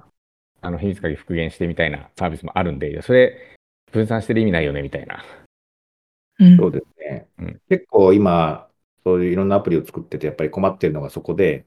[0.61, 3.57] あの、秘密鍵復元してみたいなサービスもあるんで、それ
[3.93, 5.25] 分散してる意味ないよねみたいな。
[6.41, 7.29] うんそうですね。
[7.39, 8.69] うん結構今、
[9.05, 11.65] そういういろんなアプリを作ってて、やっぱり困ってるのがそこで、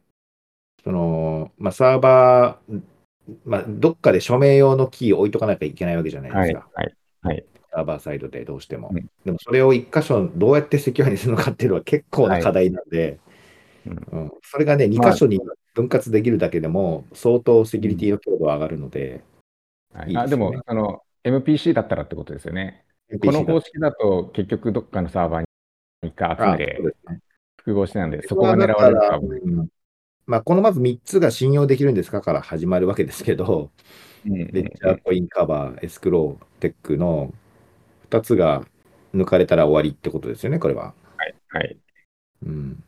[0.83, 2.81] その、まあ、サーバー、
[3.45, 6.69] まあ、どっかで署名用のキーを置いとかなきゃいけないわけじゃないはい、ですか。
[7.21, 7.45] はい。
[7.71, 8.89] サーバーサイドでどうしても。
[8.93, 13.19] うんでもそれを一箇所どうやってセキュアにするのかっていうのは結構な課題なんで、
[13.85, 15.39] うんうんそれがね、二箇所に
[15.73, 19.23] 分割できるだけでも相当セキュリティの強度は上がるので、
[19.93, 22.85] はいいいですねあでも、あの、MPC だったらってことですよね。
[23.19, 26.81] この方式だと結局どっかのサーバーに一回集あめて
[27.57, 29.29] 複合してなんで、そこが狙われるかも。
[29.29, 29.67] うん
[30.25, 33.71] まあ、このまず3つが信用できるんですかから始まるわけですけど、
[34.25, 37.33] うんレッチャー、コインカバー、エスクロー、テックの
[38.09, 38.65] 2つが
[39.13, 40.93] 抜かれたら終わりってことですよね、これは。
[41.17, 41.77] はい、はい。
[42.45, 42.83] うん。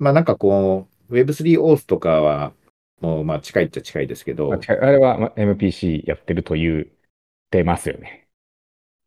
[0.00, 2.52] まあなんかこう、Web3 オースとかは、
[3.00, 6.86] もうまあ近いっちゃ近いですけどまあ、れはまあ MPC やってると言っ
[7.50, 8.19] てますよね。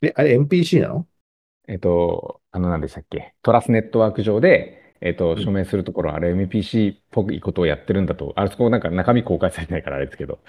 [0.03, 1.07] え、あれ NPC なの？
[1.67, 10.39] えっと、あの、何でしたっけ、トラスネットワーク上で、えっと、ん署名するところ、あれ MPC っぽいことをやってるんだと、あそこなんか中身公開されてないからあれですけど、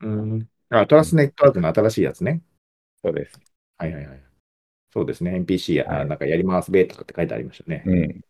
[0.00, 0.48] うん。
[0.70, 2.42] あ、トラスネットワークの新しいやつね。
[3.02, 3.40] そうです。
[3.78, 4.22] はいはいはい。
[4.92, 7.82] そうですね、NPC や、はいあなんかやりますべとかって書いてありましたね。
[7.86, 8.20] うん。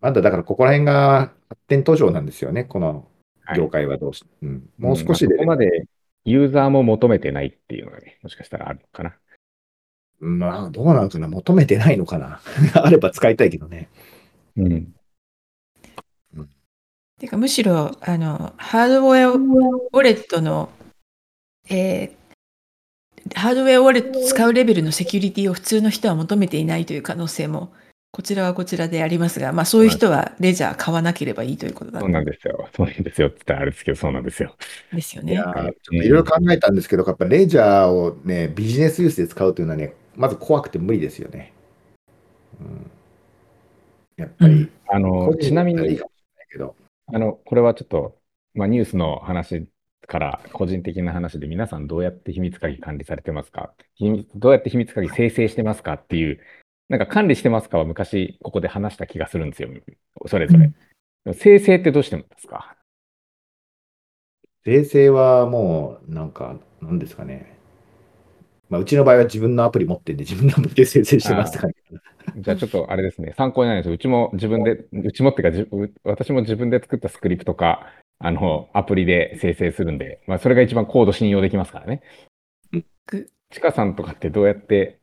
[0.00, 3.08] まだだからここら辺が発展途上なんですよね、この
[3.44, 5.84] はい業界はどうし、うん、もう少しで、んまあそこまで
[6.24, 9.16] ユーザーも求めてないっていうのがね、もしかしたらあるのかな。
[10.24, 12.40] まあどうなのかな、求めてないのかな。
[12.80, 13.88] あれば使いたいけどね。
[14.56, 14.94] うん。
[17.18, 20.70] てかむしろあのハードウェアウォレットの、
[21.68, 22.22] えー
[23.36, 27.72] ハードウェアウォレットを使うレベルのセキュリティを普通の人は求めていないという可能性も
[28.10, 32.68] こちらはこちらでありますが、まあ、そういう人はレジャー買わなければいいということだそうなんですよ。
[32.76, 34.54] そうなんですよって言ったらあれですけど、そうなんですよ。
[34.92, 35.44] ですよねいや。
[35.44, 41.52] ーちょっといろいろ考えたんですけど、やっぱレジャーをね、ビジネスユースで使うというのはね、まず怖くて無理ですよね。
[42.60, 42.90] うん、
[44.16, 46.00] やっぱり、あのちなみに
[47.06, 48.18] あの、これはちょっと、
[48.54, 49.66] まあ、ニュースの話
[50.06, 53.72] から個人的な話で皆さんどうやって秘密鍵管理されてますか？
[53.94, 56.40] 秘密どうやって秘密鍵生成してますかっていう、
[56.88, 59.70] なんか管理してますかは昔ここで話した気がするんですよ。
[60.26, 60.72] それぞれ。
[61.34, 62.76] 生成ってどうしてますか？
[64.64, 67.51] 生成はもう、なんか、なんですかね。
[68.72, 72.42] まあ、うちの場合は自分のアプリ持ってんで、自分のアプリで生成してますって感じ。
[72.42, 73.94] じゃあちょっとあれですね、参考になるんですよ。
[73.94, 77.86] うちも自分で、うちもっていうかじ、私も自分で作ったスクリプトか、
[78.18, 82.00] あの、アプリで生成するんで、まあ、それが一番コード信用できますからね
[83.04, 83.30] く。
[83.50, 84.98] ちかさんとかってどうやって、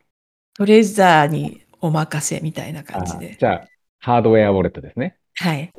[0.55, 3.33] トレジャーにお任せみたいな感じで。
[3.33, 3.67] あじゃあ、
[3.99, 5.15] ハードウェアウォレットですね。
[5.35, 5.71] はい。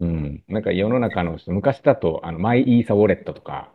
[0.00, 0.44] うん。
[0.48, 3.72] なんか世の中の人、昔だと、あの、マイイーサウォレットとか、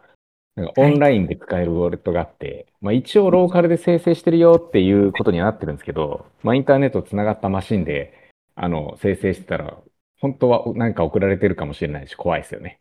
[0.56, 9.78] なんかオンラインで使えるウォレットがあって、まあ一応ローカルで生成してるよっていうことにはなってるんですけど、まあインターネットつながったマシンで、あの、生成してたら、
[10.20, 12.80] 本当は何か送られてるかもしれないし、怖いですよね。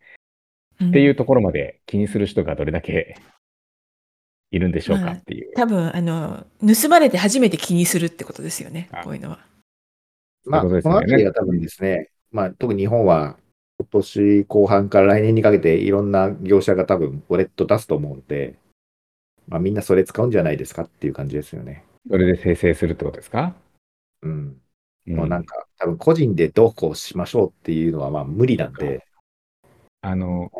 [0.85, 3.17] っていうところまで気にする人がどれだけ
[4.51, 5.53] いるんでしょうかっていう。
[5.55, 9.41] 多分あの盗まれて初めて気にするってことですよねあこういうのは。
[10.45, 13.37] まあ、このあたりは多分ですね、まあ、特に日本は
[13.83, 18.57] 今年後半から来年にかけていろんな業者が多分ウォレット出すと思うので、
[19.49, 21.85] まあ、みんなそれ使うんじゃないですかっていう感じですよね。
[22.09, 23.55] それで生成するってことですか？
[24.23, 24.31] うん。
[25.07, 29.05] うんもうなんか、多分個人でどうこうしましょうっていうのはまあ無理なんで、
[30.01, 30.53] あの、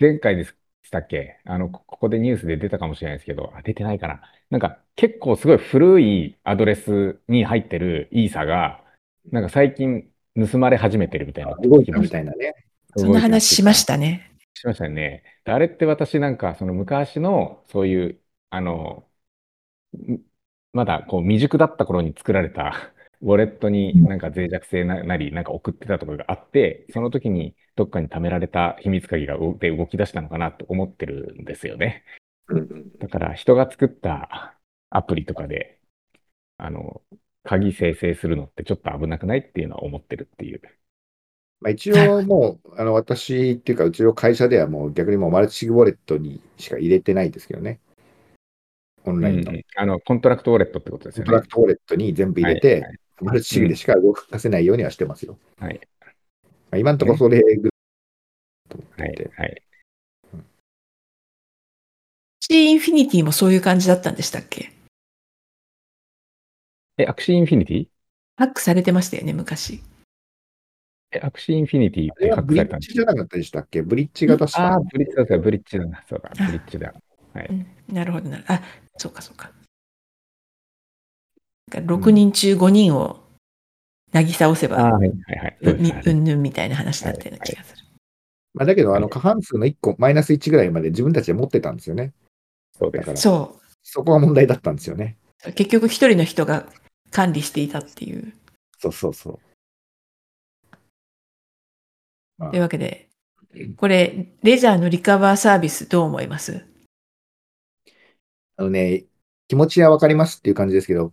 [0.00, 0.52] 前回でし
[0.90, 1.38] たっけ？
[1.44, 4.20] あの、こここでニュースで出たかもしれないですけど、あ、出てないかな。
[4.50, 8.82] なんか結構すごい古いアドレスに入ってるイーサが、
[9.30, 10.10] なんか最近
[10.46, 12.54] 盗まれ始めてるみたいなの動いたみたいなね。
[12.96, 14.36] そんな話しましたね。
[14.54, 15.22] しましたよね。
[15.44, 18.20] であれって私なんかその昔のそういう、
[18.50, 19.04] あの、
[19.96, 20.18] ん
[20.72, 32.04] まだこう未熟だった頃に作られた ウォレットになんか脆弱性ななり、なんか送ってたとかがあって、その時にどっかに貯められた秘密鍵がうで動き出したのかなと思ってるんですよね。
[33.00, 34.58] だから人が作った
[34.90, 35.80] アプリとかで、
[36.58, 37.02] あの、
[37.48, 40.60] 鍵生成するのってちょっと危なくないっていうのは思ってるっていう。
[41.60, 47.80] まあ、一応もう、あの、私っていうか、うちの会社ではもう逆にもうマルチシグウォレットにしか入れてないですけどね。
[49.04, 49.52] オンラインの。
[49.52, 52.84] うんあの、コントラクトウォレットってことですよね。コントラクトウォレットに全部入れて、
[53.22, 55.38] マルチシグでしか動かせないようにはしてますよ。
[55.58, 55.80] はい。
[56.02, 56.08] ま
[56.72, 57.70] あ、今のところそれぐ
[58.98, 59.24] らいと。
[59.36, 59.62] はい。
[62.40, 64.70] Axie Infinity もそういう感じだったんでしたっけ？
[66.98, 67.86] え、 Axie Infinity
[68.36, 69.80] ハックされてましたよね、昔。
[71.12, 73.82] え、 Axie Infinity ってハックブリッジされたんですじゃなかったでしたっけ？
[73.82, 76.02] ブリッジが確かああー、ブリッジだ、ブリッジだな。
[76.08, 76.92] そうだ、ブリッジだ。
[76.92, 78.60] うんなるほどなるあ、
[78.96, 79.52] そうかそうか。
[81.70, 83.20] 6人中5人を
[84.12, 85.58] なぎ倒せば、はい、はい、はい。
[85.62, 87.84] そうんぬんみたいな話だったような気がする。
[88.54, 92.12] まあ、だけど、あの過半数の1個、マイナス1ぐらいまで自分たちで持ってたんですよね。
[92.76, 93.16] そうだから。
[93.16, 95.16] そそこが問題だったんですよね。
[95.46, 95.52] う。
[95.52, 96.66] 結局一人の人が
[97.10, 98.32] 管理していたっていう。
[98.78, 99.38] そうそうそう。
[102.38, 103.08] まあというわけで、
[103.76, 106.64] これ、レジャーのリカバーサービスどう思います？
[108.56, 109.04] あのね、
[109.48, 111.12] 気持ちはわかりますっていう感じですけど、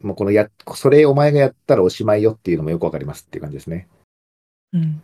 [0.00, 3.88] もうこのや、それお前がやったらおしまいよっていうのもよくわかりますっていう感じですね。
[4.72, 5.00] うん。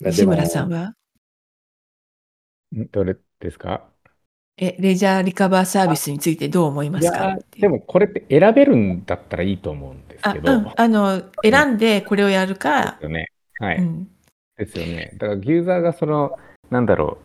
[0.00, 0.94] で西村もさんは？
[2.74, 3.88] んどれですか？
[4.58, 10.52] え、レジャーリカバーサービスについてどう思いますいやーかっていうでもこれって選べるんだったらいいと思うんですあ、けど。
[10.52, 13.26] うん、あの、選んでこれをやるかで、すよね。
[13.58, 13.76] はい。
[13.78, 14.08] うん、
[14.56, 15.12] ですよね。
[15.14, 16.38] だからユーザーがその、
[16.70, 17.18] なんだろ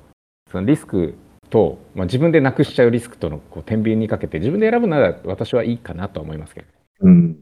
[0.48, 1.16] う、そのリスク
[1.50, 6.68] と、まあ、自分でなくしちゃうリスクとのこう天秤にかけて、自分で選ぶなら私はいいかなとは思いますけど。
[7.02, 7.38] うん。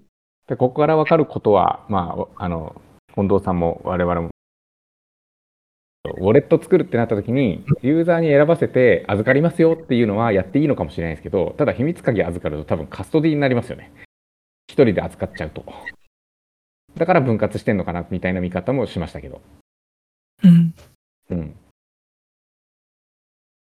[0.48, 2.80] でここから分かることは、まあ、あの、
[3.16, 4.30] 近藤さんも我々も、
[6.18, 13.92] ウォレット作るってなった時に、ユーザーに選ばせて預かりますよっていうのはやっていいのかもしれないですけど、ただ秘密鍵預かると多分カストディになりますよね。
[14.68, 15.64] 一人で預かっちゃうと。
[16.98, 19.42] だから分割してんのかなみたいな見方もしましたけど。
[20.44, 20.74] うん、
[21.30, 21.56] うん。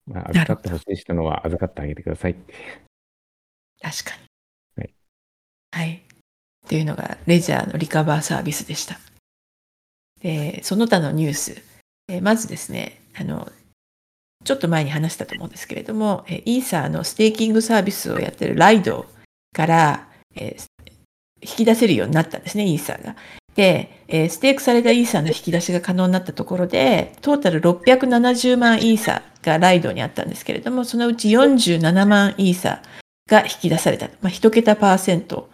[0.06, 2.54] まあ、預かってほしい人のは預かってあげてくださいって。
[3.82, 4.12] 確か
[4.78, 4.84] に。
[4.84, 4.94] はい。
[5.72, 5.96] はい。
[5.96, 9.00] っていうのが、レジャーのリカバーサービスでした。
[10.22, 11.73] で、その他のニュース。
[12.08, 13.52] えまずですね、あの、
[14.44, 19.06] ちょっと前に話したと思うんですけれども、えーイーサーのステーキングサービスをやってるライド
[19.54, 20.58] から、え
[21.42, 23.16] 引き出せるようになったんですね、イーサーが。
[23.56, 34.08] で、えステークされたイーサーの引き出しが可能になったところで、トータル670万イーサーがライドにあったんですけれども、そのうち47万イーサーが引き出された。
[34.22, 35.50] まあ、一桁パーセント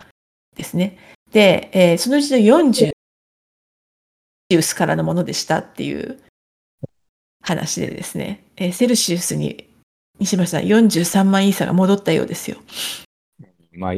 [0.56, 0.98] ですね。
[1.32, 2.92] で、えそのうちの40
[4.58, 6.20] ウスからのものでしたっていう
[7.50, 9.70] 話でですね、えーセルシウスに
[10.20, 12.58] 西村さん43万イーサーが戻ったようですよ。
[13.74, 13.94] まあ、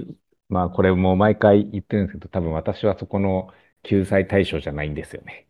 [0.49, 3.49] まあ、これも毎回言ってるんですけど、多分私はそこの
[3.83, 5.47] 救済対象じゃないんですよね。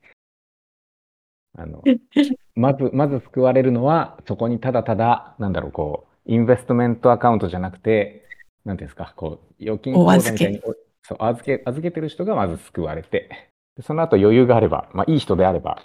[1.57, 1.83] あの、
[2.55, 8.25] まず、まず救われるのは、そこにただただ、なんだろう、こう、インベストメントアカウントじゃなくて、
[8.63, 15.81] なんていうんですか、こう、預金口座みたいに、おそう預け、預けてる人がまず救われて、でその後余裕があれば、まあ、いい人であれば、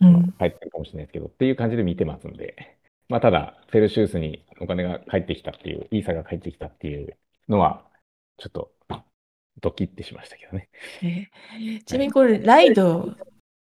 [0.00, 2.76] うん、帰ってくるかもしれないですけど、っていう感じで見てますんで、
[3.08, 7.16] まあ、ただ、セルシウスにお金が返ってきたっていう、イーサが返ってきたっていう
[7.48, 7.84] のは、
[8.38, 8.72] ちょっと、
[9.60, 10.68] ドキッてしましたけどね。
[11.02, 13.14] えーちなみにこれ、ライド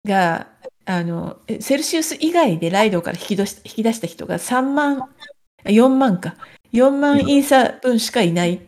[0.05, 0.47] が、
[0.85, 6.35] あの、えセルシウス以外でライドから引き出し引き出した人が3万、あ4万か。
[6.73, 8.59] 4万イーサ分しかいないっ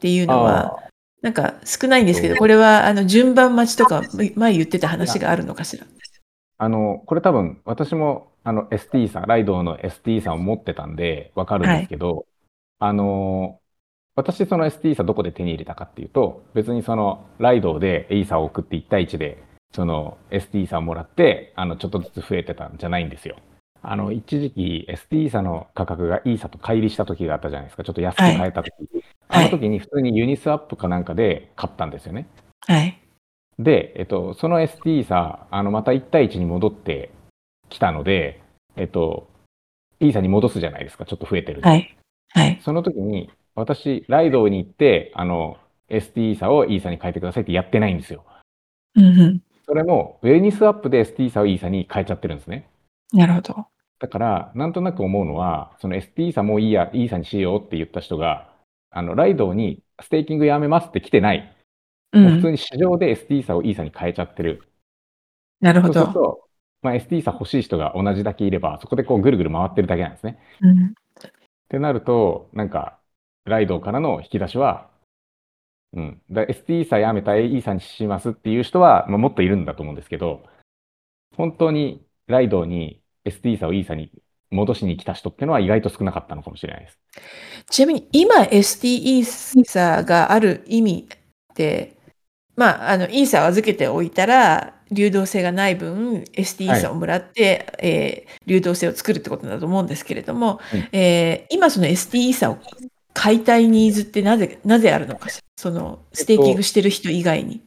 [0.00, 0.82] ていうのは、
[1.20, 4.02] なんか少ないんですけど、これはあの順番待ちとか
[4.34, 5.86] 前言ってた話があるのかしら。
[6.62, 12.24] あの、これ多分、私も、あの、ST さん、ライドの ST さんを持ってたんで、わかるんですけど、
[12.78, 13.60] あの、
[14.14, 19.42] 私、その ST さんどこで手に入れたかっていうと、別にその、ライドでイーサを送って1対1で、
[19.74, 23.38] その ST さんをもらって、あの、ちょっとずつ増えてたんじゃないんですよ。
[23.82, 27.82] あの、一時期 ST 差の価格がイーサと乖離した時があったじゃないですか。
[27.82, 28.72] ちょっと安く買えた時。
[29.28, 32.28] あの時に普通にユニスワップかなんかで買ったんですよね。
[32.68, 33.01] はい。
[33.58, 37.10] で、えっと、その ST さ、あの、また1対1に戻って
[37.68, 38.42] きたので、
[38.76, 39.28] えっと、
[40.00, 41.04] イーサに戻すじゃないですか。
[41.04, 41.96] ちょっと増えてるはい。
[42.30, 42.60] はい。
[42.62, 48.24] その時に、私、ライドに行って、あの、ST 差をイーサに変えてくださいってやってないんですよ。
[48.96, 49.42] うんうん。
[49.66, 52.68] それも、ウェニスワップで ST 差をイーサに変えちゃってるんですね。
[53.12, 53.66] なるほど。
[54.00, 58.50] だから、なんとなく思うのは、その ST 差もういいや、イーサにしようって言った人が、
[58.90, 61.54] あの、ライドにステーキングやめますって来てない。
[62.12, 62.24] うん。
[62.24, 64.62] もう普通に市場で ST 差をイーサに変えちゃってる。
[65.60, 65.94] なるほど。
[65.94, 66.48] そうすると、
[66.82, 70.38] まあ、ST 差欲しい人が同じだけいれば、そこでこうぐるぐる回ってるだけなんですね。
[70.60, 70.86] うん。
[70.86, 70.90] っ
[71.68, 72.98] てなると、なんか、
[73.44, 74.90] ライドからの引き出しは、
[75.94, 76.22] うん。
[76.30, 80.44] だ ST 差やめた AE 差にしますっていう人は、まあ、もっといるんだと思うんですけど、
[81.36, 84.10] 本当にライドに ST 差を E 差に
[84.50, 86.98] 戻しに来た人っていうのは意外と少なかったのかもしれないです。
[87.70, 91.96] ちなみに今イーサがある意味って、
[92.62, 100.88] まあ、あの、イーサを預けておいたら、流動性がない分、ST イーサをもらって、えー流動性を作るってことだと思うんですけれども、うん。
[100.92, 102.58] えー今その ST イーサを
[103.14, 105.44] 買いたいニーズってなぜ、なぜあるのかしら？
[105.56, 107.62] その、ステーキングしてる人以外に。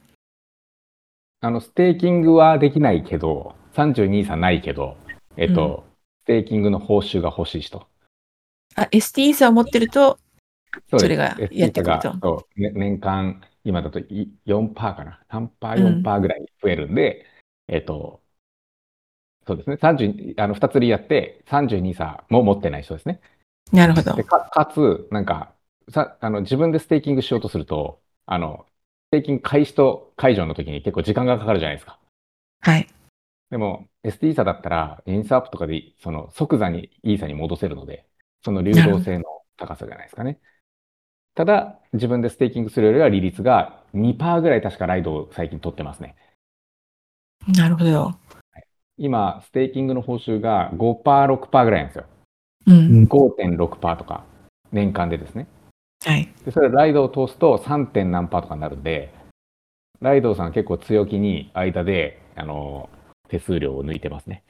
[1.42, 4.96] あの、ステーキングはできないけど、32イーサないけど、
[5.36, 5.84] えっと、
[6.24, 7.86] ステーキングの報酬が欲しい人。
[8.76, 10.18] あ、ST イーサを持ってると、
[10.90, 12.48] それがやってくると。
[12.56, 17.26] 年間、今だとい4%かな？3%、うん4%ぐらい増えるんで、
[17.68, 18.22] えっと、
[19.48, 19.78] そうですね。
[19.78, 23.22] 30、あの、2つ理由やって、32イーサも持ってない人ですね。
[23.72, 24.24] なるほどで。
[24.24, 25.56] かかつ、なんか
[25.90, 28.66] さあの、自分でステーキングしようとすると、あの、
[29.10, 32.00] ステーキング開始と解除の時に結構時間がかかるじゃないですか。
[32.62, 32.88] はい。
[33.52, 38.08] でも、ST イーサだったら、 Uniswap とかでその即座にイーサに戻せるので、
[38.44, 39.26] その流動性の
[39.58, 40.40] 高さじゃないですかね。
[41.36, 46.16] ただ、自分でステーキングするよりは利率が2%ぐらい確か Lido を最近取ってますね。
[47.58, 48.16] なるほど。
[48.98, 52.06] 今、ステーキングの報酬が5%、6%ぐらいなんですよ。
[52.68, 53.04] うん。
[53.04, 54.24] 5.6%とか、
[54.72, 55.48] 年間でですね。
[56.06, 56.30] はい。
[56.46, 57.88] で、それ Lido を通すと 3.
[57.88, 59.14] 点何パーとかになるんで、
[60.00, 62.90] ライドさん結構強気に間で、あの、
[63.28, 64.44] 手数料を抜いてますね。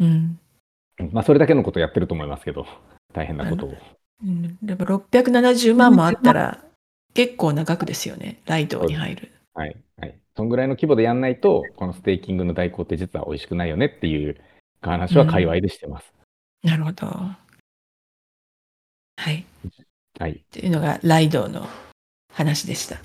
[0.00, 0.38] うん。
[0.98, 2.66] うんまあ、それだけのことやってると思いますけど、
[3.12, 3.74] 大変なことを。
[4.24, 6.64] うん、でも670万もあったら
[7.14, 9.32] 結構な額ですよね、ライドに入る。
[9.54, 9.76] はい。
[9.98, 10.18] はい。
[10.36, 14.40] そんぐらいの規模でやんないと、このステーキングの代行って実は美味しくないよねっていう
[14.80, 16.12] 話は界隈でしてます。
[16.62, 17.06] なるほど。
[17.06, 17.36] は
[19.30, 19.44] い。
[20.18, 20.44] はい。
[20.50, 21.66] というのがライドの
[22.32, 22.96] 話でした。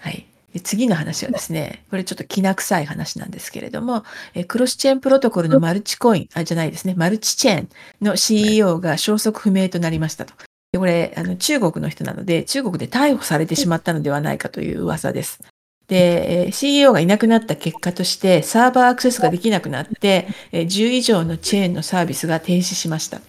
[0.00, 0.27] はい。
[0.52, 7.68] で次の話はですね、これちょっときな臭い話なんですけれども、えクロスチェーンプロトコルのマルチコイン、あ、じゃないですね、マルチチェーン
[8.00, 10.34] の CEO が消息不明となりましたと。
[10.72, 15.40] でこれあの、中国の人なので、中国で逮捕されてしまったのではないかという噂です。
[15.86, 23.20] で、えー CEO がいなくなった結果として、サーバーアクセスができなくなって、えー10以上のチェーンのサービスが停止しました。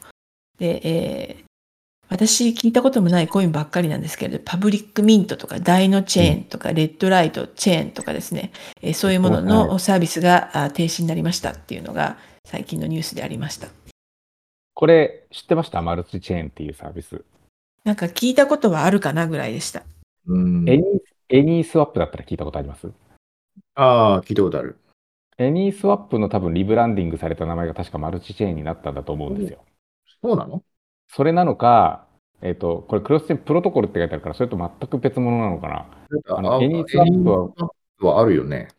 [0.57, 1.49] で、えー
[2.10, 8.51] 私聞いたこともないコインばっかりなんですけれど、 Public Mint とか Dyno Chain とか Redlight Chain とかですね、
[8.82, 13.68] えーそういうものはのサービスがあ停止になりましたっていうのが最近のニュースでありました。
[14.74, 15.82] これ、知ってました？
[15.82, 17.24] Multichain っていうサービス。
[17.84, 19.84] なんか聞いたことはあるかなぐらいでした。
[20.26, 20.68] うん。
[20.68, 20.86] エニー
[21.30, 22.89] AnySwap だったら聞いたことあります？
[23.76, 24.78] ああ、聞いたことある。
[25.38, 29.64] AnySwap の多分リブランディングされた名前が確か Multichain になったんだと思うんですよ。
[30.22, 30.64] そうなの？
[31.10, 32.05] それなのか、
[32.41, 35.86] えっ、と、これクロスチェーンプロトコルって書いてあるから、それと全く別物なのかな。
[36.36, 38.70] あのあ AnySwap は AnySwap はあるよね。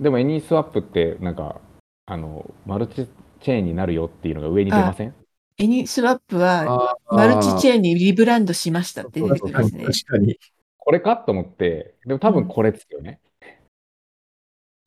[0.00, 1.60] でも AnySwap ってなんか、
[2.06, 5.14] あの、 Multichain になるよっていうのが上に出ません？
[5.58, 9.84] AnySwap は Multichain にリブランドしましたって出てくるんですね。
[9.84, 10.38] 確かに。
[10.78, 13.20] これかと思って、でも多分これですよね。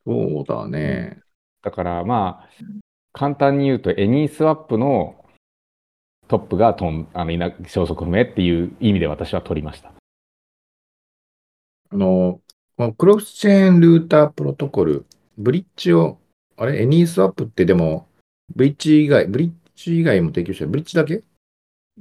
[0.05, 1.21] そうだね。
[1.61, 2.49] だからまあ、
[3.13, 5.18] 簡単に言うと、エニースワップの
[6.29, 9.91] トップがとんあのいな消息不明っていう意味で私は取りました。
[11.91, 12.39] あの、
[12.97, 15.07] クロスチェーンルータープロトコル、
[15.39, 16.19] ブリッジを、
[16.55, 18.07] あれ、エニースワップってでも、
[18.55, 20.69] ブリッジ以外、ブリッジ以外も提供してる？
[20.69, 21.23] ブリッジだけ？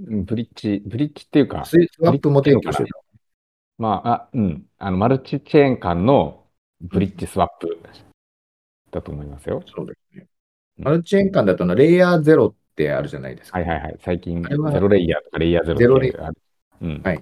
[0.06, 2.90] うんブリッジ、ブリッジっていうか、ススワップも提供してる。
[3.78, 6.44] まあ、あ、うん、あの、マルチチェーン間の
[6.82, 7.80] ブリッジスワップ
[8.90, 9.62] だと思いますよ。
[9.74, 10.26] そうですね。
[10.76, 12.54] マルチチェーン間だとレイヤーゼロ
[12.84, 13.58] ってあるじゃないですか。
[13.58, 13.96] はいはいはい。
[14.04, 16.36] 最近、ゼロレイヤーとかレイヤーゼロレイある。
[16.80, 17.02] うん。
[17.02, 17.20] はい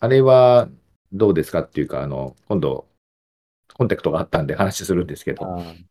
[0.00, 0.68] あれは
[1.12, 2.86] どうですかっていうか、あの、今度、
[3.72, 5.84] コンタクトがあったんで話するんですけど、あー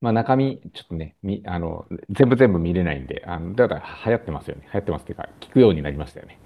[0.00, 4.62] まあ中身、ちょっとね、みあの全部全部見れないんで、あのだから流行ってますよね。
[4.64, 6.38] 流行ってますっていうか、聞くようになりましたよね。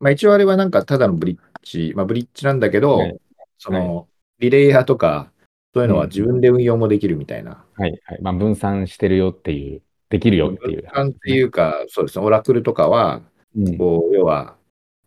[0.00, 3.18] まあ一応あれはなんかただのブリッジ、まあブリッジなんだけど、はい
[3.58, 4.08] その、
[4.38, 5.30] リレイヤーとか、
[5.74, 7.64] そういうのは自分で運用もできるみたいな。
[7.74, 8.22] はいはい。
[8.22, 9.82] まあ分散してるよっていう、
[10.12, 10.84] できるよっていう。
[10.86, 13.22] っていうか、そうですね、オラクルとかは、
[13.56, 14.56] うんこう、要は、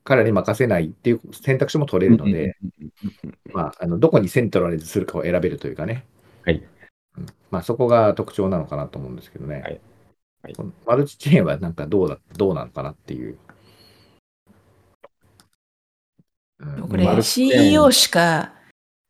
[0.04, 2.58] 彼に任せないっていう選択肢も取れるので、
[3.54, 6.06] まあ、あのどこにセントラライズするかを選べるというかね。
[6.44, 6.64] はい
[7.18, 9.62] うんまあ、そこが特徴なのかなと思うんですけどね。
[9.62, 9.82] はい
[10.44, 13.38] はいこのマルチチェーンはなんかどうだ、どうなのかなっていう。
[16.60, 18.54] うんこれ CEO しか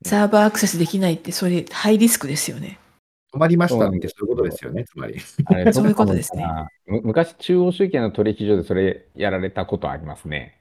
[0.06, 2.80] サーバーアクセスできないって、それ、ハイリスクですよね。
[3.36, 5.18] 止まりましたってそういうことですよね、つまり。
[5.46, 6.48] あれ そういうことですね
[6.88, 10.58] 昔、中央集権の取引所でそれやられたことありますね。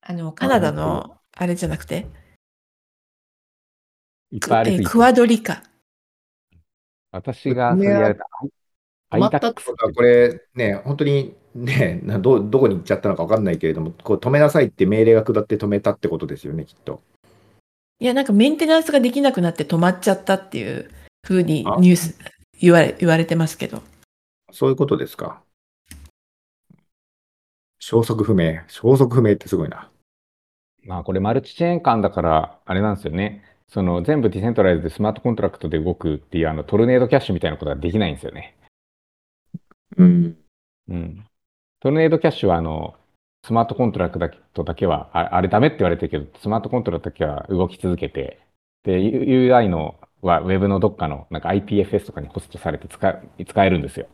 [0.00, 2.06] あの、カナダの、あれじゃなくて、
[4.30, 5.64] いっぱいありすぎてえークワドリか。
[7.10, 8.28] 私がそれやられた。
[9.10, 17.02] 止まったってことは、これね、本当にね、などどこに行っちゃったのか分かんないけれども、こう止めなさいって命令が下って止めたってことですよね、きっと。
[17.98, 20.90] いや、なんかメンテナンスができなくなって止まっちゃったっていう
[21.24, 22.18] ふうにあニュース
[22.60, 23.82] 言われ、言われてますけど。
[24.52, 25.42] そういうことですか。
[27.80, 28.60] 消息不明。
[28.68, 29.90] 消息不明ってすごいな。
[30.84, 33.42] まあこれマルチチェーン間だから、あれなんですよね。
[33.68, 38.56] その全部 decentralized でスマートコントラクトで動くっていうあの Tornado Cash みたいなことができないんですよね。
[39.96, 40.36] うん。
[40.88, 41.24] うん。
[41.80, 42.94] Tornado Cash はあの、
[43.44, 44.18] スマートコントラク
[44.54, 48.40] トだけは、ああれダメって言われてるけど、スマートコントラクトだけは動き続けて、
[48.84, 49.96] で、U- UI の
[50.26, 54.06] は Web のどっかのなんか IPFS とかにホストされて使え使えるんですよ。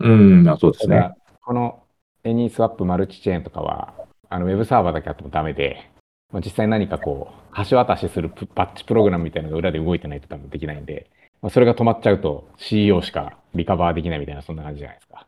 [0.00, 0.08] う
[0.42, 1.10] ん、あそうですね。
[1.42, 1.82] この
[2.24, 3.94] AnySwap Multichain とかは、
[4.28, 5.90] あのウェブサーバーだけあってもダメで、
[6.32, 11.10] まあ実際何かこう、橋渡しするプパッチプログラムみたいなのが裏で動いてないと多分できないんで、
[11.40, 15.26] まあ、それが止まっちゃうと CEO しかリカバーできないみたいな、そんな感じじゃないですか。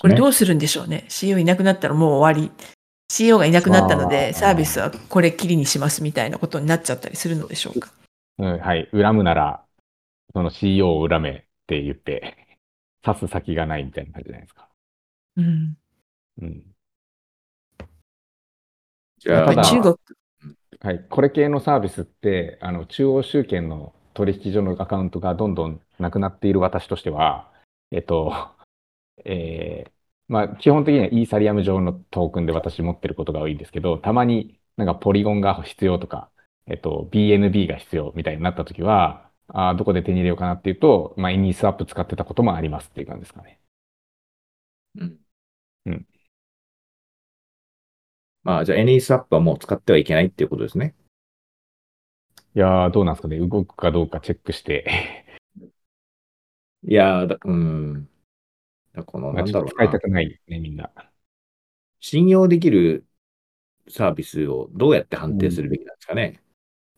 [0.00, 1.04] これどうするんでしょうね。
[1.08, 2.52] CEO いなくなったらもう終わり。
[3.10, 7.90] CEO がいなくなったのあで、ーサービスはこれっきりにしますみたいなことになっちゃったりするのでしょうか？
[8.38, 8.88] うん、はい。
[8.92, 9.64] 恨むなら、
[10.32, 11.34] その CEO を恨めっ
[11.66, 12.36] て言って、
[13.06, 14.68] 指す先がないみたいな感じじゃないですか。
[15.36, 15.76] うん。
[16.42, 16.62] うん。
[19.18, 19.94] じゃあ、ただ中国、
[20.80, 27.50] はい、これ系のサービスって、あの中央集権の取引所のアカウントがどんどんなくなっている私としては、
[27.90, 28.32] えっと、
[29.24, 29.97] えー
[30.28, 36.30] まあ、基本的にはイーサリアム上のトークンで私持ってることが多いんですけど、たまになんかポリゴンが必要とか、
[36.66, 43.58] えっと、BNB が必要みたいになったときは、あーどこで手に入れようかなっていうと、まあ、イニスワップ使ってたこともありますっていう感じですかね。
[44.96, 45.20] うん
[45.86, 46.08] うん
[48.42, 50.94] まあ、じゃあ AnySwap はもう使ってはいけないっていうことですね。
[52.54, 53.38] いやー、どうなんですかね。
[53.38, 54.84] 動くかどうかチェックして、
[56.82, 58.08] いやーだ、うん。
[58.98, 60.00] だこの、まあなんだろう使いた。
[60.00, 60.90] くないね、みんな。
[62.00, 63.06] 信用できる
[63.88, 66.42] サービスをどうやって判定するべきなんですかね。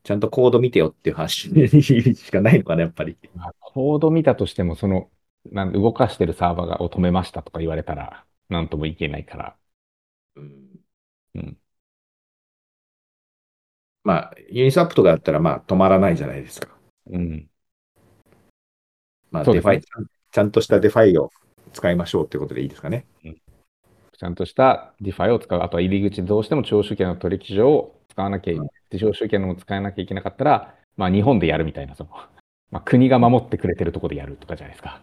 [0.02, 1.50] ちゃんとコード見てよっていう話
[2.14, 3.16] しかないのかな、やっぱり。
[3.34, 5.10] まあコード見たとしても、その、
[5.46, 9.56] なん動かしてるサーバーがを止めましたとか言われたら、なんともいけないから。
[10.36, 10.70] うん
[11.34, 11.58] うん。
[14.02, 16.68] まあ、 Uniswap とかだったら、まあ、止まらないじゃないですか。
[17.06, 17.48] うん。
[19.30, 21.30] まあ、ね DeFi、ちゃんとした DeFi を
[21.72, 23.06] 使いましょうってことでいいですかね。
[24.20, 25.62] ちゃんとした DeFi を使う。
[25.62, 28.68] あとは入り口でどうしても中央集権の取引所を使わなきゃい、うん
[28.98, 32.10] 中央集権のも使わなきゃいけなかったら、まあ日本でやるみたいな、その、
[32.70, 35.00] まあ国が守ってくれてるところでやるとかじゃないですか。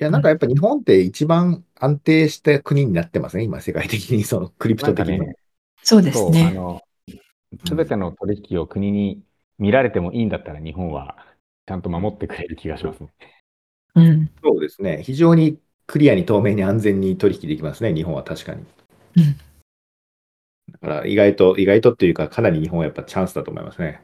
[0.00, 5.18] いや、なんかやっぱ日本って一番安定した国になってますね、今、世界的に、そのクリプト的に。
[5.18, 5.34] ね、
[5.82, 6.52] そうですそう、あね。
[6.52, 6.82] の、
[7.66, 9.22] すべての取引を国に
[9.58, 11.16] 見られてもいいんだったら日本は
[11.66, 13.12] ちゃんと守ってくれる気がしますね。
[13.94, 14.30] うん。
[14.42, 15.02] そうですね。
[15.02, 15.58] 非常に
[15.90, 18.62] クリアに透明に安全に取引できますね、日本は確かに。
[19.16, 19.36] うん
[20.70, 24.00] だから意外と、意外とっていうか、かなり日本はやっぱチャンスだと思いますね。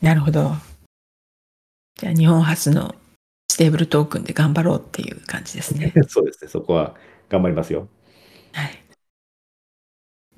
[0.00, 0.52] なるほど。
[2.00, 2.94] じゃあ日本初の
[3.52, 5.92] ステーブルトークンで頑張ろうっていう感じですね。
[6.08, 6.48] そうですね。
[6.48, 6.96] そこは
[7.28, 7.86] 頑張りますよ。
[8.52, 8.82] はい。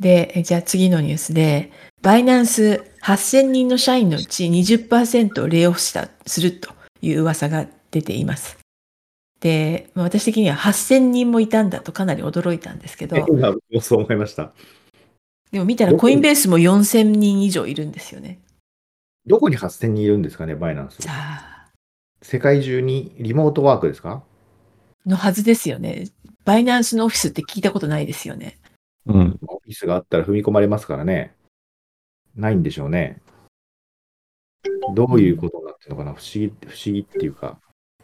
[0.00, 1.70] で、えじゃあ次のニュースで、
[2.02, 8.65] Binance 8000人の社員のうち20%をレイオフした、するという噂が出ています。
[9.40, 14.52] で、まあ私的には8000人もいたんだとかなり驚いたんですけど、今、僕もそう思いました。
[15.50, 18.40] でも見たらコインベースも4000人以上いるんですよね。
[19.26, 21.10] どこに8000人いるんですかね、バイナンスさ。
[21.12, 21.70] あ、
[22.22, 24.22] 世界中にリモートワークですか？
[25.04, 26.08] のはずですよね。
[26.44, 28.58] バイナンスのオフィスって聞いたことないですよね。
[29.06, 29.38] うん。
[29.46, 31.34] オフィスがあったら踏み込まれますからね。
[32.34, 33.20] ないんでしょうね。
[34.94, 36.14] どういうことになってるのかな？
[36.14, 37.58] 不思議、不思議っていうか。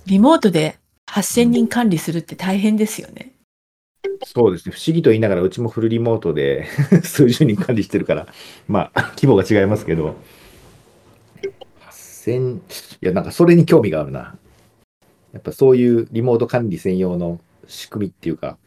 [0.07, 0.78] リモートで
[1.12, 3.32] 8000人管理するって大変ですよね。
[4.24, 4.74] そうですね。
[4.74, 6.66] 不思議と言いながら、うちもフルリモートで
[7.04, 8.26] 数十人管理してるから、
[8.68, 10.16] まあ、規模が違いますけど。
[11.90, 12.60] 8000、い
[13.00, 14.38] や、なんかそれに興味があるな。
[15.32, 18.58] やっぱそういうリモート管理専用の仕組みっていうか、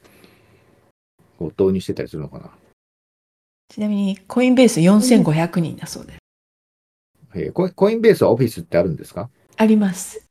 [1.39, 2.51] こう導入してたりするのかな。
[3.69, 6.17] ちなみにコインベース4500人だそうです。
[7.35, 9.29] えーコイコインベースはオフィスってあるんですか？
[9.57, 10.24] あります。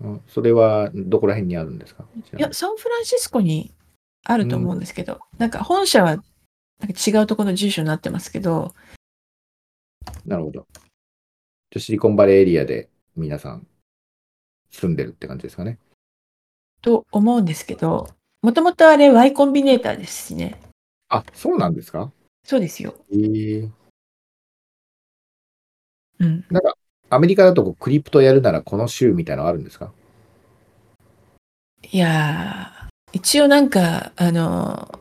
[0.00, 2.04] うんそれはどこら辺にあるんですか？
[2.36, 3.72] いや、サンフランシスコに
[4.24, 6.16] あると思うんですけど、なんか本社は
[6.80, 8.74] なんか違うところの住所になってますけど、
[10.26, 10.66] なるほど。
[11.70, 13.66] じゃあシリコンバレーエリアで皆さん
[14.70, 15.78] 住んでるって感じですかね？
[16.82, 18.10] と思うんですけど、
[18.42, 20.60] もともとあれ Y コンビネーターですしね。
[21.08, 22.12] あ、そうなんですか？
[22.44, 22.94] そうですよ。
[23.10, 23.70] えー、
[26.18, 26.44] うん。
[26.50, 26.76] なんか、
[27.08, 29.92] アメリカだとこうクリプトやるならこの州みたいなのあるんですか？
[31.92, 34.98] いやー、一応なんか、あの、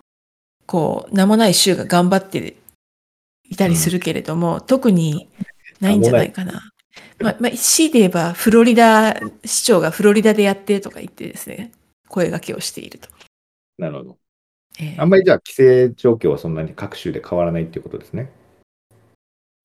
[0.68, 2.58] こう、名もない州が頑張って
[3.49, 5.28] いたりするけれども、特に
[5.82, 6.72] ないんじゃないかな。
[7.20, 11.72] まあ、まあ、強いて言えば、フロリダ、市長がフロリダでやってとか言ってですね、
[12.08, 13.10] 声掛けをしていると。
[13.80, 14.18] なるほど。
[14.80, 18.30] えーあんまりじゃあ規制状況はそんなに各州で変わらないっていうことですね。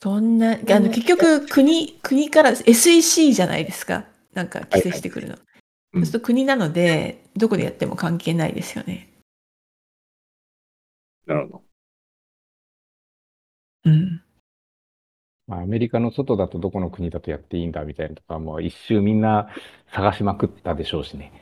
[0.02, 4.06] そんな、あの、結局、国、国から SEC じゃないですか。
[4.32, 5.34] なんか規制してくるの。
[5.34, 5.40] うん
[5.92, 9.08] そうすると国なので、どこでやっても関係ないですよね。
[11.26, 11.64] なるほど。
[13.86, 14.22] うん。
[15.48, 19.48] まあ、アメリカの外だとどこの国だとやっていいんだみたいなとか、もう一周みんな
[19.92, 21.32] 探しまくったでしょうしね。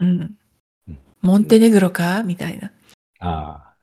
[0.00, 0.36] うん
[0.88, 0.98] うん。
[1.20, 2.24] モンテネグロか？
[2.24, 2.72] みたいな。
[3.20, 3.76] ああ。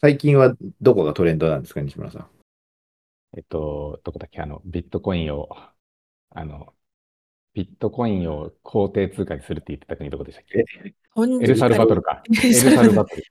[0.00, 2.33] 最近はどこがトレンドなんですか、西村さん？
[3.36, 5.48] えっと、どこだっけ、あの、ビットコインを、
[6.30, 6.72] あの、
[7.52, 10.64] ビットコインを法定通貨にするって言ってた国どこでしたっけ？
[11.10, 12.22] 本エルサルバトルか。
[12.28, 13.22] エルサルバトトル。
[13.22, 13.24] い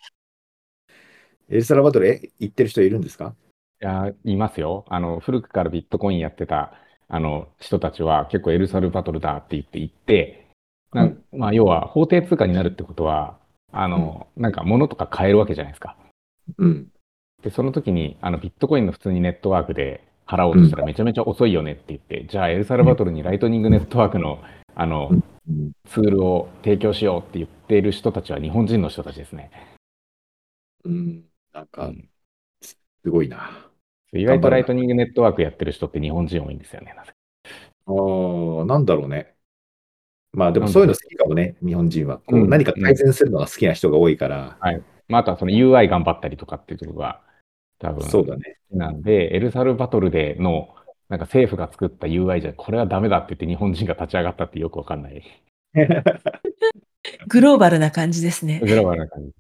[1.49, 2.07] エルサルバドル？
[2.07, 3.35] へ行ってる人いるんですか？
[3.83, 4.85] や、いますよ。
[4.87, 6.73] あの、古くからビットコインやってた、
[7.09, 10.47] あの、人たちは結構エルサルバトルだって言って行って、
[10.93, 13.39] なんまあ、要は法定通貨になるってことは、
[13.71, 15.97] あの、なんか物とか買えるわけじゃないですか。
[16.57, 16.87] うん。
[17.43, 24.39] で、その時に、あの、ビットコインの普通にネットワークで払おうとしたらめちゃめちゃ遅いよねって言って、じゃあエルサルバトルにライトニングネットワークの、
[24.75, 25.23] あの、うん
[25.89, 29.51] ツールを提供しようって言っている人たちは日本人の人たちですね。
[30.85, 31.25] うん。
[31.53, 32.09] なんか、うん
[32.61, 33.69] すごいな。
[34.13, 36.93] 意外とライトニングネットワークやってる人って日本人多いんですよね。
[36.95, 37.15] なぜか
[37.87, 39.35] ああ、なんだろうね。
[40.31, 42.19] まあでもそういうの好きかもね、日本人は。
[42.19, 44.57] こううん何か改善するのが好きな人が多いから。
[45.09, 47.21] まあ、あとはその UI 頑張ったりとかっていうところが
[47.83, 48.57] 多分そうだね。
[48.71, 50.69] なんで、エルサルバトルでの
[51.09, 55.21] なんか政府が作った UI じゃこれはダメだって言って日本人が立ち上がったってよくわかんない。
[57.27, 58.61] グローバルな感じですね。
[58.61, 59.33] グローバルな感じ。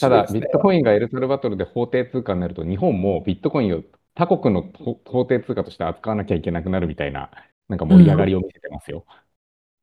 [0.00, 3.82] ただ、そうですねビットコインがエルサルバトルで法定通貨になると、日本もビットコインを
[4.16, 7.30] 他国の法法定通貨として扱わなきゃいけなくなるみたいな、
[7.68, 9.06] なんか盛り上がりを見せてますよ。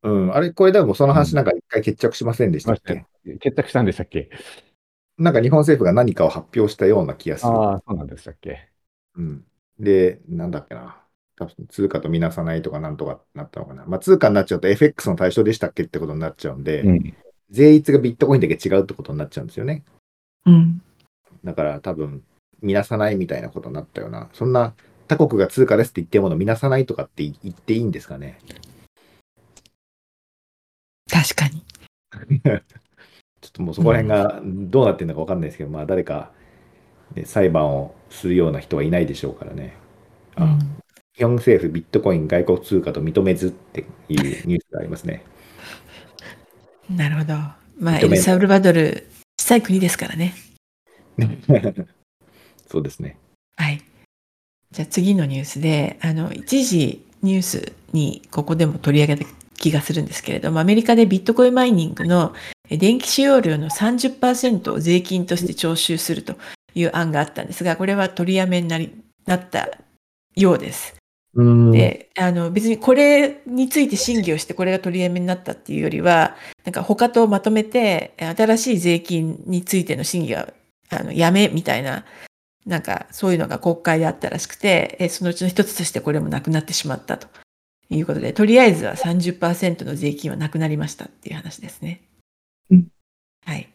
[0.04, 3.06] うん、あれ、これでもその話なんか一回決着しませんでしたっけ、
[3.40, 4.30] 決着したんでしたっけ？
[5.18, 7.52] なんか日本政府が何かを発表したような気がする。
[7.52, 8.70] ああ、そうなんでしたっけ
[9.16, 9.46] うん、
[9.80, 10.98] で、なんだっけな。
[11.36, 13.86] 多分通貨とみなさないとかなんとかなったのかな。
[13.86, 17.14] まあ、通貨になっちゃうと FX の対象でしたっけってことになっちゃうんで、うん。
[17.50, 19.84] 税率がビットコインだけ違うってことになっちゃうんですよね。
[20.46, 20.82] うん。
[21.44, 22.24] だから多分、
[22.62, 24.30] 見なさないみたいなことになったような。
[24.34, 24.74] そんな
[25.08, 28.40] 他国が通貨ですって言ってるものを見なさないとかって言っていいんですかね。
[31.12, 31.66] 確かに。
[33.62, 36.32] もうそこら辺がどうなってるのか分かんないですけど、まあ誰か、
[37.16, 39.74] ね、裁判をするような人はいないでしょうからね。
[40.36, 40.82] あうん
[41.14, 45.24] 日本政府ビットコイン外国通貨と認めずっていうニュースがありますね。
[46.90, 47.34] なるほど。
[47.80, 49.08] まあ、エルサルバドル、
[49.38, 50.34] 小さい国ですからね。
[52.68, 53.18] そうですね。
[53.58, 53.82] はい。
[54.72, 59.32] じゃあ次のニュースで、あの、一時ニュースにここでも取り上げた
[59.62, 62.34] 気がするんですけれども、アメリカでビットコインマイニングの
[62.72, 66.36] え電気使用量の30%を税金として徴収すると
[66.74, 68.92] いう案があったんですが、これは取りやめになり
[69.26, 69.70] なった
[70.36, 70.96] ようです。
[71.34, 80.48] うんで、あの別にこれについて審議をしてこれが取りやめになったっていうよりは、なんか他とまとめて新しい税金についての審議は
[80.90, 82.06] あのやめみたいな、
[82.66, 87.28] なんかそういうのが国会であったらしくて、えそのうちの一つとしてこれもなくなってしまったと
[87.92, 92.02] いうことで、とりあえずは30%の税金はなくなりましたっていう話ですね。
[92.70, 92.88] うん
[93.46, 93.70] はい。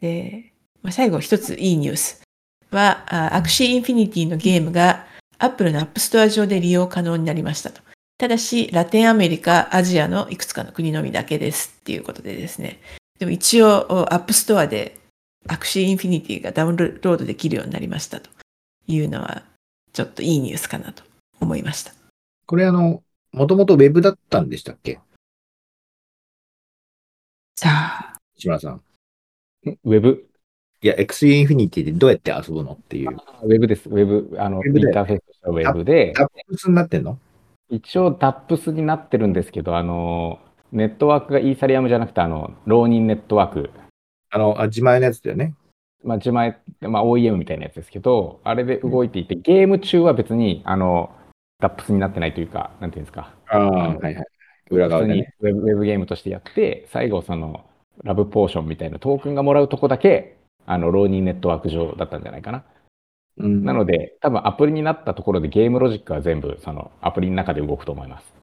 [0.00, 0.52] で、
[0.82, 2.22] まあ、最後一ついいニュース
[2.70, 5.06] は、あ Axie Infinity のゲームが
[5.38, 7.80] Apple の App Store 上で利用可能になりましたと。
[8.18, 12.80] ただし、ラテンアメリカ、アジアのいくつかの国のみだけですっていうことでですね。
[13.18, 14.98] でも一応、お App Store で
[15.48, 18.30] Axie Infinity がダウンロードできるようになりましたと
[18.86, 19.42] いうのは、
[19.92, 21.02] ちょっといいニュースかなと
[21.40, 21.99] 思いました。
[22.50, 24.98] これあの、もともと Web だったんでしたっけ？
[27.54, 28.82] さあ、志村さん。
[29.64, 30.26] ウェブ？
[30.82, 33.16] いや、XE インフィニティでどうやって遊ぶのっていう。
[33.44, 33.88] ウェブです。
[33.88, 37.20] ウェブ、あの、インターフェースとしてはウェブで、タップスになってんの？
[37.68, 40.40] 一応 TAPS になってるんですけど、あの、
[40.72, 43.70] ネットワークがイーサリアムじゃなくて、あの、浪人ネットワーク。
[44.30, 45.54] あの、あ自前のやつだよね。
[46.02, 51.14] まあ、自前、まあ、OEM みたいなやつですけど、あれで動いていて、ゲーム中は別に、あの、
[51.60, 53.34] ダップスになってないというか、なんていうんですか。
[53.48, 54.24] ああ、はいはい。
[54.70, 55.34] 裏側でね。
[55.40, 57.64] 普通にウェブウェブゲームとしてやって、最後その、
[58.02, 60.36] ラブポーションみたいなトークンがもらうとこだけ、
[60.66, 62.64] あの、ローニーネットワーク上だったんじゃないかな。
[63.36, 68.34] うんなので、多分アプリになったところでゲームロジックは全部、その、アプリの中で動くと思います。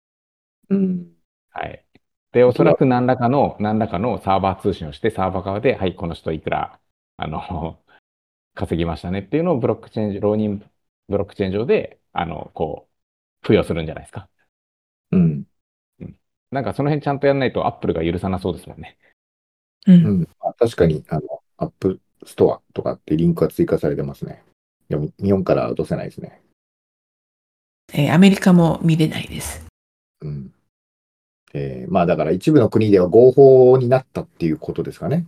[0.70, 1.08] うん。
[1.52, 1.84] はい。
[2.32, 6.80] で、おそらく何らかの、何らかのサーバー通信をして、サーバー側で、はい、この人いくら、
[7.18, 7.80] あの、
[8.56, 10.64] 稼ぎましたねっていうのをブロックチェーン、浪人
[11.08, 12.87] ブロックチェーン上で、あの、こう、
[13.48, 14.28] 付与するんじゃないですか。
[15.12, 15.46] うん。
[16.52, 18.98] なんかその辺ちゃんとやんないと Apple が許さなそうですもんね。
[19.88, 19.94] う。
[19.94, 20.28] うんん。
[20.42, 24.44] まあ確かに、あの、 App Store とかってリンクが追加されてますね。
[24.90, 26.42] でも、日本からは落とせないですね。
[27.94, 29.66] えーアメリカも見れないです。
[30.22, 30.54] うん。
[31.54, 35.26] えーまあだから一部の国では合法になったっていうことですかね。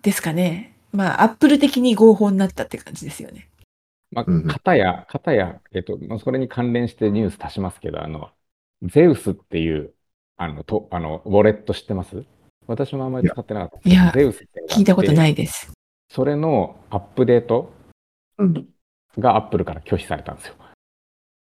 [0.00, 0.74] ですかね。
[0.92, 3.48] まあ、 Apple 的に合法になったって感じですよね。
[4.12, 8.30] まあ、片や、片や、えっと、まあそれに関連してニュース足しますけど、あの、
[8.82, 9.94] ゼウスっていう、
[10.36, 12.24] あの、と、あの、ウォレット知ってます？
[12.66, 13.88] 私もあんまり使ってなかった。
[13.88, 15.72] いやゼウスって聞いたことないです。
[16.08, 17.72] それのアップデート
[18.38, 18.68] うん。
[19.18, 20.54] がアップルから拒否されたんですよ。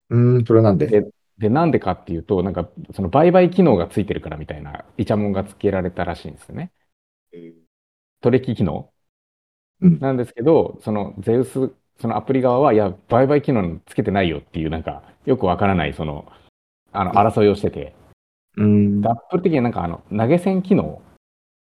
[0.09, 0.87] うん、それなんで？
[0.87, 6.71] でで、なんでかっていうと、なんか、その売買機能がついてるからみたいな、イチャモンがつけられたらしいんですよね。
[8.21, 8.89] 取引機能
[9.81, 16.31] うんなんですけど、そのゼウス、そのアプリ側は、いや、売買機能つけてないよっていう、なんか、よくわからない、その、
[16.91, 17.95] あの、争いをしてて、
[18.57, 21.01] うんでアップル的になんか、あの、投げ銭機能、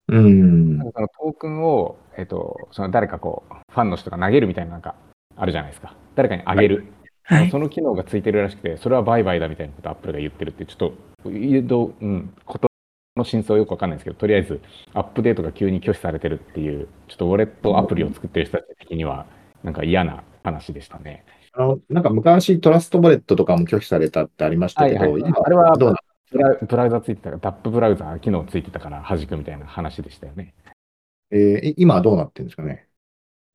[0.10, 4.96] うんなんかそのトークンを、えっと、その誰かこう、ファンの人が投げるみたいな、なんか、
[5.36, 5.96] あるじゃないですか。
[6.16, 6.86] 誰かにあげる。
[7.24, 7.50] はい。
[7.52, 12.70] その機能がついてるらしくて、それは売買だみたいなことをアップルが言ってるって、ちょっと、いうどうん、こと
[13.18, 14.62] の真相はよくわかんないですけど、とりあえず、
[14.94, 19.26] アップデートが急に拒否されてるっていう、ちょっとウォレットアプリを作ってる人たち的には、
[19.68, 21.26] なんか嫌な話でしたね。
[21.52, 25.98] あの、なんか昔トラストボレットとかも拒否されたってありましたけど、はいはい今あれはどうな
[26.32, 30.56] ブラブラウザついてたから、タップブラウザ機能ついてたから弾くみたいな話でしたよね。
[31.32, 32.88] えーい今はどうなってるんですかね？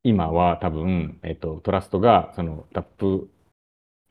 [0.02, 3.30] 今は多分、えっと、トラストが、その、タップ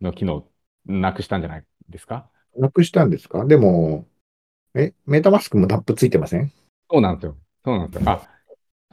[0.01, 0.47] の機能
[0.87, 2.31] なくしたんじゃないですか？
[2.57, 3.45] なくしたんですか？
[3.45, 4.07] でも、
[4.73, 6.51] え、メタマスクもタップついてません？
[6.89, 7.37] そうなんですよ。
[7.63, 8.09] そうなんですよ。
[8.09, 8.27] あ、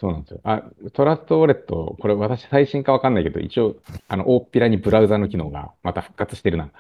[0.01, 0.41] そうなんですよ。
[0.45, 3.77] あ、トラストウォレット、これ私最新かわかんないけど、一応、
[4.07, 6.71] あの、大っぴらにブラウザの機能がまた復活してるな。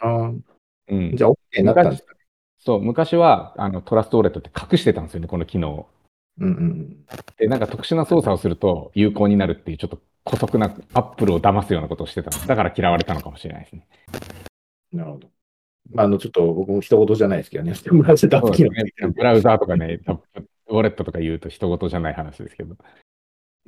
[0.00, 0.32] ああ、
[0.88, 1.16] うん。
[1.16, 2.18] じゃあ OK になったんですかね。
[2.58, 5.88] そう、昔は、あの、トラストウォレットって隠してたんですよね、この機能を。
[6.40, 7.06] うんうん
[7.36, 12.48] で、なんか特殊な操作をすると有効になるっていう、ちょっと古速なアップルを騙すようなことをしてたんです。
[12.48, 13.86] だから嫌われたのかもしれないですね。
[14.92, 14.98] うん。
[14.98, 15.28] なるほど。
[15.92, 17.74] まあ、あの、ちょっと僕も一言じゃないですけどね。
[17.90, 19.12] ブラウザタッそうプ機能ですね。
[19.14, 20.00] ブラウザーとかね、
[20.68, 22.76] ウォレットとか言うと人事じゃない話ですけど。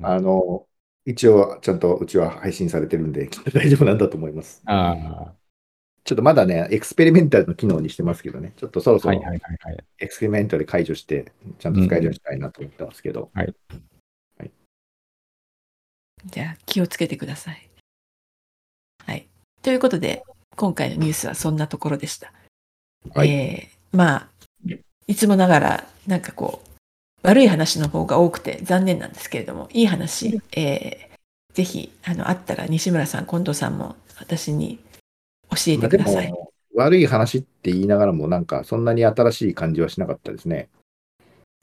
[0.03, 0.67] あの、
[1.05, 4.63] 一応、ちゃんとうちは配信されてるんで、きっと大丈夫なんだと思います。
[4.67, 5.35] あ
[6.05, 9.85] ちょっとまだね、エクスペリメンタルの機能にしてますけどね、ちょっとそろあ、そろはいはいはいはい。
[9.99, 13.31] エクスペリメンタル解除して、ちゃんと使えるようにしたいなと思ってますけど。
[16.27, 17.69] じゃあ、気をつけてください。
[19.05, 19.29] はい。
[19.63, 20.23] ということで、
[20.55, 22.33] 今回のニュースはそんなところでした。
[23.15, 24.29] はいえーまあ、
[25.07, 26.69] いつもながら、なんかこう、
[27.23, 31.17] 悪い話の方が多くて残念なんですけれども、いい話、えー
[31.57, 34.79] ぜひ、あの、あったら西村さん、近藤さんも私に
[35.49, 36.31] 教えてください。
[36.75, 40.69] 悪い話って言いながらも、なんかそんなに新しい感じはしなかったですね。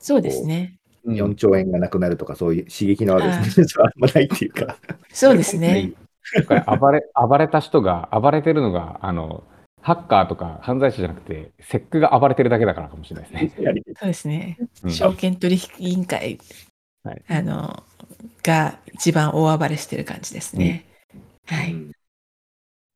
[0.00, 0.74] そうですね。
[1.04, 4.78] うん4兆円がなくなるとか、そういう刺激のあるニュー スはあんまないっていうか。
[5.12, 5.92] そうですね。
[6.80, 9.44] 暴れ、暴れた人が、暴れてるのが、あの、
[9.84, 13.82] ハッカーとか犯罪者じゃなくて、セックが暴れてるだけだからかもしれないですね。
[13.98, 14.56] そうですね。
[14.82, 16.40] うん証券取引委員会、
[17.02, 17.84] はいあの、
[18.42, 20.86] が一番大暴れしてる感じですね。
[21.44, 21.74] はい。
[21.74, 21.92] うん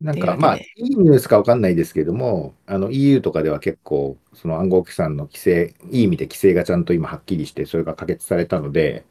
[0.01, 9.05] なんというわけでかまあ、いいニュースかわかんないですけども、あの EU とかでは結構、その暗号資産の規制、いい意味で規制がちゃんと今はっきりして、それが可決されたので、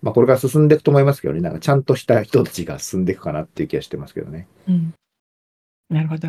[0.00, 4.48] まあ、これから進んでいくと思いますけどね、なんかちゃんとした人たちが進んでいくかなっていう気がしてますけどね。
[4.66, 4.94] うん。
[5.90, 6.28] なるほど。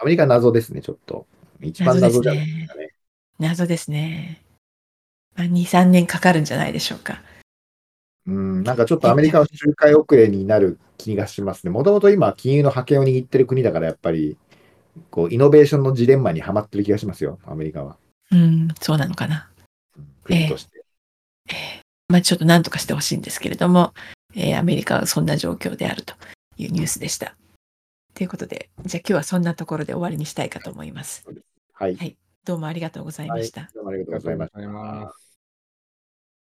[0.00, 1.26] アメリカ謎ですね、ちょっと。
[1.60, 2.92] 一番謎じゃないですかね。
[3.40, 4.42] 謎ですね。
[5.36, 7.20] まあ、2、3年かかるんじゃないでしょうか。
[8.26, 11.70] うん、なんかちょっとアメリカは周回遅れになる気がしますね。
[11.70, 14.36] もともと今、金融の覇権を握ってる国だから、やっぱり、
[15.10, 17.96] こう、イノベーションのジレンマにはまってる気がしますよ、アメリカは。
[18.30, 19.50] うん、そうなのかな。
[20.22, 20.84] 国として。
[22.08, 23.94] まあ、ちょっと何とかしてほしいんですけれども、
[24.34, 26.14] えーアメリカはそんな状況であると
[26.56, 27.34] いうニュースでした。
[28.18, 31.24] ということで、じゃあ今日はそんなところで終わりにしたいかと思います。
[31.72, 31.94] はい。
[31.94, 33.70] はいどうもありがとうございました。
[33.74, 35.27] どうもありがとうございました。